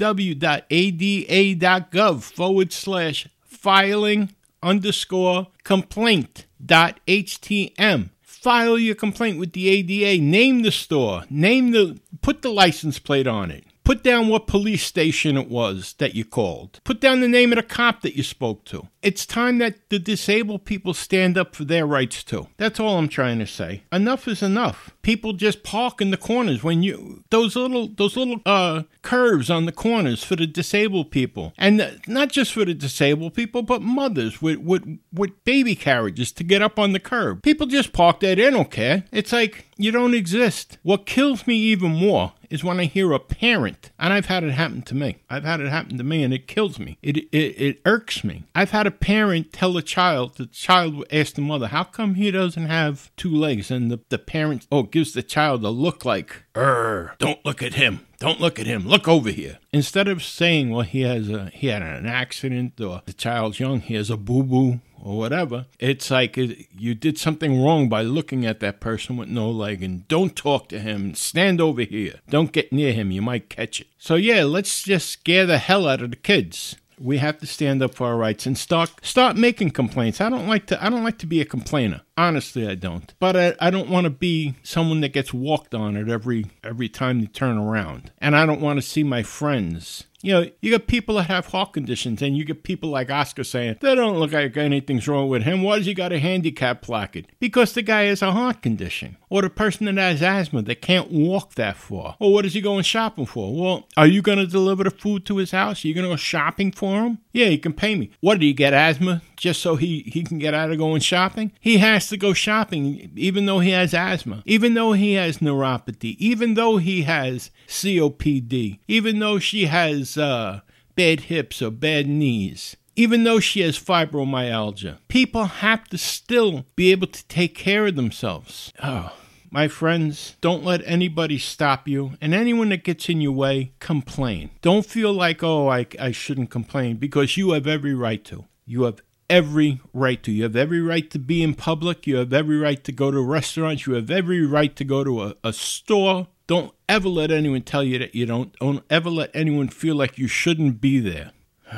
forward 2.21 2.73
slash 2.73 3.27
filing 3.43 4.29
underscore 4.61 5.47
complaint 5.63 6.45
dot 6.63 6.99
htm 7.07 8.09
file 8.45 8.77
your 8.77 8.93
complaint 8.93 9.39
with 9.39 9.53
the 9.53 9.67
ADA, 9.69 10.23
name 10.23 10.61
the 10.61 10.69
store, 10.69 11.23
name 11.31 11.71
the 11.71 11.99
put 12.21 12.43
the 12.43 12.51
license 12.51 12.99
plate 12.99 13.25
on 13.25 13.49
it. 13.49 13.63
Put 13.85 14.01
down 14.01 14.29
what 14.29 14.47
police 14.47 14.83
station 14.83 15.37
it 15.37 15.47
was 15.47 15.93
that 15.99 16.15
you 16.15 16.25
called. 16.25 16.79
Put 16.83 16.99
down 16.99 17.21
the 17.21 17.27
name 17.27 17.51
of 17.51 17.57
the 17.57 17.63
cop 17.63 18.01
that 18.01 18.17
you 18.17 18.23
spoke 18.23 18.65
to. 18.65 18.87
It's 19.03 19.27
time 19.27 19.59
that 19.59 19.89
the 19.89 19.99
disabled 19.99 20.65
people 20.65 20.95
stand 20.95 21.37
up 21.37 21.53
for 21.53 21.63
their 21.65 21.85
rights 21.85 22.23
too. 22.23 22.47
That's 22.57 22.79
all 22.79 22.97
I'm 22.97 23.07
trying 23.07 23.37
to 23.37 23.45
say. 23.45 23.83
Enough 23.91 24.27
is 24.27 24.41
enough. 24.41 24.89
People 25.03 25.33
just 25.33 25.61
park 25.61 26.01
in 26.01 26.09
the 26.09 26.17
corners 26.17 26.63
when 26.63 26.81
you 26.81 27.23
those 27.29 27.55
little 27.55 27.87
those 27.87 28.17
little 28.17 28.41
uh 28.47 28.81
curves 29.03 29.51
on 29.51 29.67
the 29.67 29.71
corners 29.71 30.23
for 30.23 30.35
the 30.35 30.47
disabled 30.47 31.11
people. 31.11 31.53
And 31.55 32.01
not 32.07 32.29
just 32.29 32.53
for 32.53 32.65
the 32.65 32.73
disabled 32.73 33.35
people, 33.35 33.61
but 33.61 33.83
mothers 33.83 34.41
with 34.41 34.57
with 34.57 34.97
with 35.13 35.43
baby 35.43 35.75
carriages 35.75 36.31
to 36.31 36.43
get 36.43 36.63
up 36.63 36.79
on 36.79 36.93
the 36.93 36.99
curb. 36.99 37.43
People 37.43 37.67
just 37.67 37.93
park 37.93 38.21
there, 38.21 38.35
they 38.35 38.49
don't 38.49 38.71
care. 38.71 39.03
It's 39.11 39.31
like 39.31 39.67
you 39.77 39.91
don't 39.91 40.15
exist. 40.15 40.79
What 40.81 41.05
kills 41.05 41.45
me 41.45 41.55
even 41.55 41.91
more 41.91 42.33
is 42.55 42.63
when 42.63 42.79
I 42.79 42.85
hear 42.85 43.11
a 43.11 43.19
parent, 43.19 43.91
and 43.99 44.11
I've 44.11 44.25
had 44.25 44.43
it 44.43 44.51
happen 44.51 44.81
to 44.83 44.95
me. 44.95 45.17
I've 45.29 45.43
had 45.43 45.59
it 45.59 45.69
happen 45.69 45.97
to 45.97 46.03
me, 46.03 46.23
and 46.23 46.33
it 46.33 46.47
kills 46.47 46.79
me. 46.79 46.97
It 47.03 47.17
it, 47.17 47.61
it 47.67 47.81
irks 47.85 48.23
me. 48.23 48.45
I've 48.55 48.71
had 48.71 48.87
a 48.87 48.91
parent 48.91 49.53
tell 49.53 49.77
a 49.77 49.81
child, 49.83 50.37
the 50.37 50.47
child 50.47 51.05
asked 51.11 51.35
the 51.35 51.41
mother, 51.41 51.67
"How 51.67 51.83
come 51.83 52.15
he 52.15 52.31
doesn't 52.31 52.65
have 52.65 53.11
two 53.17 53.35
legs?" 53.35 53.69
And 53.69 53.91
the 53.91 53.99
the 54.09 54.17
parent, 54.17 54.65
oh, 54.71 54.83
gives 54.83 55.13
the 55.13 55.21
child 55.21 55.63
a 55.63 55.69
look 55.69 56.05
like, 56.05 56.44
"Er, 56.55 57.15
don't 57.19 57.43
look 57.45 57.61
at 57.61 57.73
him." 57.73 58.01
Don't 58.19 58.39
look 58.39 58.59
at 58.59 58.65
him. 58.65 58.87
Look 58.87 59.07
over 59.07 59.29
here. 59.29 59.59
Instead 59.73 60.07
of 60.07 60.23
saying, 60.23 60.69
well, 60.69 60.81
he 60.81 61.01
has 61.01 61.29
a 61.29 61.51
he 61.53 61.67
had 61.67 61.81
an 61.81 62.05
accident 62.05 62.79
or 62.79 63.01
the 63.05 63.13
child's 63.13 63.59
young, 63.59 63.81
he 63.81 63.95
has 63.95 64.09
a 64.09 64.17
boo 64.17 64.43
boo 64.43 64.79
or 65.01 65.17
whatever. 65.17 65.65
It's 65.79 66.09
like 66.09 66.37
you 66.37 66.95
did 66.95 67.19
something 67.19 67.61
wrong 67.61 67.89
by 67.89 68.01
looking 68.01 68.45
at 68.45 68.61
that 68.61 68.79
person 68.79 69.17
with 69.17 69.29
no 69.29 69.49
leg 69.51 69.83
and 69.83 70.07
don't 70.07 70.35
talk 70.35 70.69
to 70.69 70.79
him. 70.79 71.13
Stand 71.13 71.59
over 71.61 71.81
here. 71.81 72.21
Don't 72.29 72.51
get 72.51 72.73
near 72.73 72.93
him. 72.93 73.11
You 73.11 73.21
might 73.21 73.49
catch 73.49 73.81
it. 73.81 73.87
So 73.97 74.15
yeah, 74.15 74.43
let's 74.43 74.83
just 74.83 75.09
scare 75.09 75.45
the 75.45 75.57
hell 75.57 75.87
out 75.87 76.01
of 76.01 76.09
the 76.09 76.15
kids 76.15 76.77
we 76.99 77.17
have 77.17 77.37
to 77.39 77.45
stand 77.45 77.81
up 77.81 77.95
for 77.95 78.07
our 78.07 78.17
rights 78.17 78.45
and 78.45 78.57
start 78.57 78.91
start 79.01 79.35
making 79.35 79.71
complaints. 79.71 80.21
I 80.21 80.29
don't 80.29 80.47
like 80.47 80.65
to 80.67 80.83
I 80.83 80.89
don't 80.89 81.03
like 81.03 81.17
to 81.19 81.27
be 81.27 81.41
a 81.41 81.45
complainer. 81.45 82.01
Honestly, 82.17 82.67
I 82.67 82.75
don't. 82.75 83.13
But 83.19 83.35
I, 83.35 83.55
I 83.59 83.69
don't 83.69 83.89
want 83.89 84.05
to 84.05 84.09
be 84.09 84.55
someone 84.63 85.01
that 85.01 85.13
gets 85.13 85.33
walked 85.33 85.73
on 85.73 85.97
at 85.97 86.09
every 86.09 86.45
every 86.63 86.89
time 86.89 87.19
they 87.21 87.27
turn 87.27 87.57
around. 87.57 88.11
And 88.19 88.35
I 88.35 88.45
don't 88.45 88.61
want 88.61 88.77
to 88.77 88.81
see 88.81 89.03
my 89.03 89.23
friends 89.23 90.05
you 90.25 90.33
know, 90.33 90.49
you 90.59 90.71
got 90.71 90.87
people 90.87 91.15
that 91.15 91.27
have 91.27 91.45
heart 91.45 91.73
conditions, 91.73 92.19
and 92.19 92.35
you 92.35 92.43
get 92.43 92.63
people 92.63 92.89
like 92.89 93.11
Oscar 93.11 93.43
saying, 93.43 93.77
they 93.79 93.93
don't 93.93 94.17
look 94.17 94.31
like 94.31 94.57
anything's 94.57 95.07
wrong 95.07 95.29
with 95.29 95.43
him. 95.43 95.61
Why 95.61 95.77
does 95.77 95.85
he 95.85 95.93
got 95.93 96.11
a 96.11 96.17
handicap 96.17 96.81
placard? 96.81 97.27
Because 97.39 97.73
the 97.73 97.83
guy 97.83 98.05
has 98.05 98.23
a 98.23 98.31
heart 98.31 98.63
condition. 98.63 99.17
Or 99.29 99.43
the 99.43 99.51
person 99.51 99.85
that 99.85 99.97
has 99.97 100.23
asthma 100.23 100.63
that 100.63 100.81
can't 100.81 101.11
walk 101.11 101.55
that 101.55 101.77
far. 101.77 102.15
Or 102.19 102.33
what 102.33 102.45
is 102.45 102.53
he 102.53 102.61
going 102.61 102.83
shopping 102.83 103.25
for? 103.25 103.53
Well, 103.53 103.87
are 103.97 104.07
you 104.07 104.23
going 104.23 104.37
to 104.39 104.47
deliver 104.47 104.83
the 104.83 104.91
food 104.91 105.25
to 105.25 105.37
his 105.37 105.51
house? 105.51 105.83
Are 105.83 105.87
you 105.87 105.93
going 105.93 106.05
to 106.05 106.13
go 106.13 106.15
shopping 106.15 106.71
for 106.71 107.03
him? 107.03 107.19
Yeah, 107.31 107.47
he 107.47 107.57
can 107.57 107.73
pay 107.73 107.95
me. 107.95 108.11
What, 108.21 108.35
did 108.35 108.45
he 108.45 108.53
get 108.53 108.73
asthma 108.73 109.21
just 109.35 109.61
so 109.61 109.75
he, 109.75 110.09
he 110.11 110.23
can 110.23 110.39
get 110.39 110.53
out 110.53 110.71
of 110.71 110.77
going 110.77 111.01
shopping? 111.01 111.51
He 111.59 111.77
has 111.79 112.07
to 112.07 112.17
go 112.17 112.33
shopping 112.33 113.11
even 113.15 113.45
though 113.45 113.59
he 113.59 113.71
has 113.71 113.93
asthma, 113.93 114.41
even 114.45 114.73
though 114.73 114.93
he 114.93 115.13
has 115.13 115.39
neuropathy, 115.39 116.15
even 116.17 116.53
though 116.53 116.77
he 116.77 117.01
has 117.03 117.51
COPD, 117.67 118.79
even 118.87 119.19
though 119.19 119.37
she 119.37 119.65
has 119.65 120.14
uh, 120.17 120.61
bad 120.95 121.21
hips 121.21 121.61
or 121.61 121.71
bad 121.71 122.07
knees 122.07 122.75
even 122.95 123.25
though 123.25 123.39
she 123.39 123.61
has 123.61 123.77
fibromyalgia. 123.77 124.97
People 125.07 125.45
have 125.45 125.83
to 125.89 125.97
still 125.97 126.65
be 126.75 126.91
able 126.91 127.07
to 127.07 127.27
take 127.27 127.53
care 127.53 127.87
of 127.87 127.95
themselves. 127.95 128.71
Oh. 128.81 129.13
My 129.51 129.67
friends, 129.69 130.35
don't 130.41 130.65
let 130.65 130.81
anybody 130.85 131.37
stop 131.37 131.87
you, 131.87 132.13
and 132.19 132.33
anyone 132.33 132.69
that 132.69 132.83
gets 132.83 133.07
in 133.07 133.21
your 133.21 133.31
way, 133.31 133.71
complain. 133.79 134.49
Don't 134.61 134.85
feel 134.85 135.13
like, 135.13 135.43
oh, 135.43 135.69
I, 135.69 135.87
I 135.97 136.11
shouldn't 136.11 136.49
complain, 136.49 136.97
because 136.97 137.37
you 137.37 137.51
have 137.51 137.65
every 137.65 137.93
right 137.93 138.21
to. 138.25 138.45
You 138.65 138.83
have 138.83 139.01
every 139.29 139.79
right 139.93 140.21
to. 140.23 140.31
You 140.33 140.43
have 140.43 140.57
every 140.57 140.81
right 140.81 141.09
to 141.09 141.19
be 141.19 141.41
in 141.41 141.53
public. 141.53 142.05
You 142.05 142.17
have 142.17 142.33
every 142.33 142.57
right 142.57 142.83
to 142.83 142.91
go 142.91 143.11
to 143.11 143.21
restaurants. 143.21 143.87
You 143.87 143.93
have 143.93 144.11
every 144.11 144.45
right 144.45 144.75
to 144.75 144.83
go 144.83 145.05
to 145.05 145.23
a, 145.23 145.35
a 145.41 145.53
store. 145.53 146.27
Don't 146.47 146.74
ever 146.87 147.09
let 147.09 147.31
anyone 147.31 147.61
tell 147.61 147.83
you 147.83 147.99
that 147.99 148.15
you 148.15 148.25
don't. 148.25 148.57
Don't 148.59 148.83
ever 148.89 149.09
let 149.09 149.31
anyone 149.33 149.69
feel 149.69 149.95
like 149.95 150.17
you 150.17 150.27
shouldn't 150.27 150.81
be 150.81 150.99
there. 150.99 151.31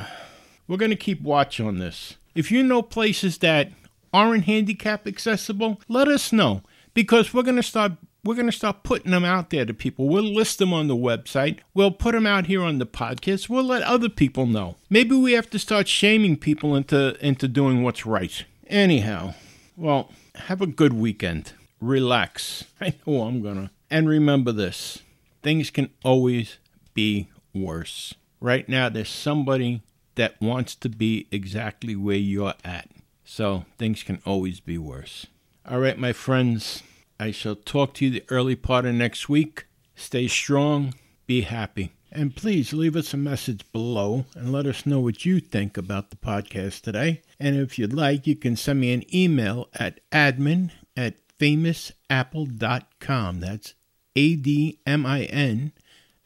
We're 0.68 0.78
going 0.78 0.92
to 0.92 0.98
keep 0.98 1.22
watch 1.22 1.60
on 1.60 1.80
this. 1.80 2.18
If 2.36 2.52
you 2.52 2.62
know 2.62 2.82
places 2.82 3.38
that 3.40 3.72
aren't 4.14 4.46
handicap 4.46 5.08
accessible, 5.08 5.82
let 5.88 6.08
us 6.08 6.32
know 6.34 6.62
because 6.94 7.34
we're 7.34 7.44
going 7.44 7.56
to 7.56 7.64
start 7.64 7.94
we're 8.24 8.36
going 8.36 8.48
to 8.48 8.52
start 8.52 8.84
putting 8.84 9.12
them 9.12 9.24
out 9.24 9.50
there 9.52 9.66
to 9.66 9.74
people. 9.74 10.10
We'll 10.10 10.24
list 10.24 10.60
them 10.60 10.74
on 10.74 10.88
the 10.88 10.96
website. 10.96 11.60
We'll 11.74 11.92
put 11.92 12.12
them 12.12 12.28
out 12.28 12.48
here 12.48 12.62
on 12.62 12.78
the 12.78 12.86
podcast. 12.86 13.48
We'll 13.48 13.64
let 13.64 13.84
other 13.84 14.10
people 14.10 14.46
know. 14.46 14.76
Maybe 14.90 15.16
we 15.16 15.32
have 15.32 15.50
to 15.52 15.60
start 15.60 15.88
shaming 15.88 16.36
people 16.36 16.76
into 16.76 17.18
into 17.26 17.48
doing 17.48 17.84
what's 17.84 18.06
right. 18.06 18.44
Anyhow, 18.68 19.36
well, 19.78 20.12
have 20.36 20.62
a 20.62 20.68
good 20.68 20.94
weekend. 20.94 21.54
Relax. 21.80 22.66
I 22.82 22.96
know 23.06 23.22
I'm 23.22 23.42
going 23.42 23.68
to. 23.68 23.70
And 23.90 24.10
remember 24.10 24.52
this. 24.52 25.02
Things 25.42 25.70
can 25.70 25.90
always 26.04 26.58
be 26.94 27.30
worse. 27.54 28.14
Right 28.40 28.68
now 28.68 28.90
there's 28.90 29.10
somebody 29.10 29.82
that 30.16 30.40
wants 30.42 30.76
to 30.76 30.90
be 30.90 31.28
exactly 31.32 31.96
where 31.96 32.18
you're 32.18 32.54
at. 32.64 32.90
So 33.24 33.66
things 33.78 34.04
can 34.04 34.22
always 34.26 34.60
be 34.60 34.78
worse. 34.78 35.28
All 35.66 35.80
right, 35.80 35.98
my 35.98 36.14
friends, 36.14 36.84
I 37.20 37.32
shall 37.32 37.56
talk 37.56 37.94
to 37.96 38.06
you 38.06 38.12
the 38.12 38.24
early 38.30 38.56
part 38.56 38.86
of 38.86 38.96
next 38.96 39.28
week. 39.28 39.66
Stay 39.96 40.28
strong, 40.28 40.94
be 41.26 41.42
happy. 41.42 41.94
And 42.12 42.36
please 42.36 42.74
leave 42.74 42.96
us 42.96 43.14
a 43.14 43.18
message 43.18 43.70
below 43.72 44.26
and 44.34 44.52
let 44.52 44.66
us 44.66 44.86
know 44.86 45.02
what 45.02 45.26
you 45.26 45.40
think 45.40 45.78
about 45.78 46.10
the 46.10 46.16
podcast 46.16 46.82
today. 46.82 47.22
And 47.40 47.56
if 47.56 47.78
you'd 47.78 47.94
like, 47.94 48.26
you 48.26 48.36
can 48.36 48.56
send 48.56 48.80
me 48.80 48.94
an 48.94 49.04
email 49.14 49.68
at 49.76 50.00
admin 50.12 50.72
at 50.96 51.16
famousapple.com. 51.38 53.40
That's 53.40 53.74
A 54.18 54.36
D 54.36 54.80
M 54.86 55.06
I 55.06 55.24
N 55.24 55.72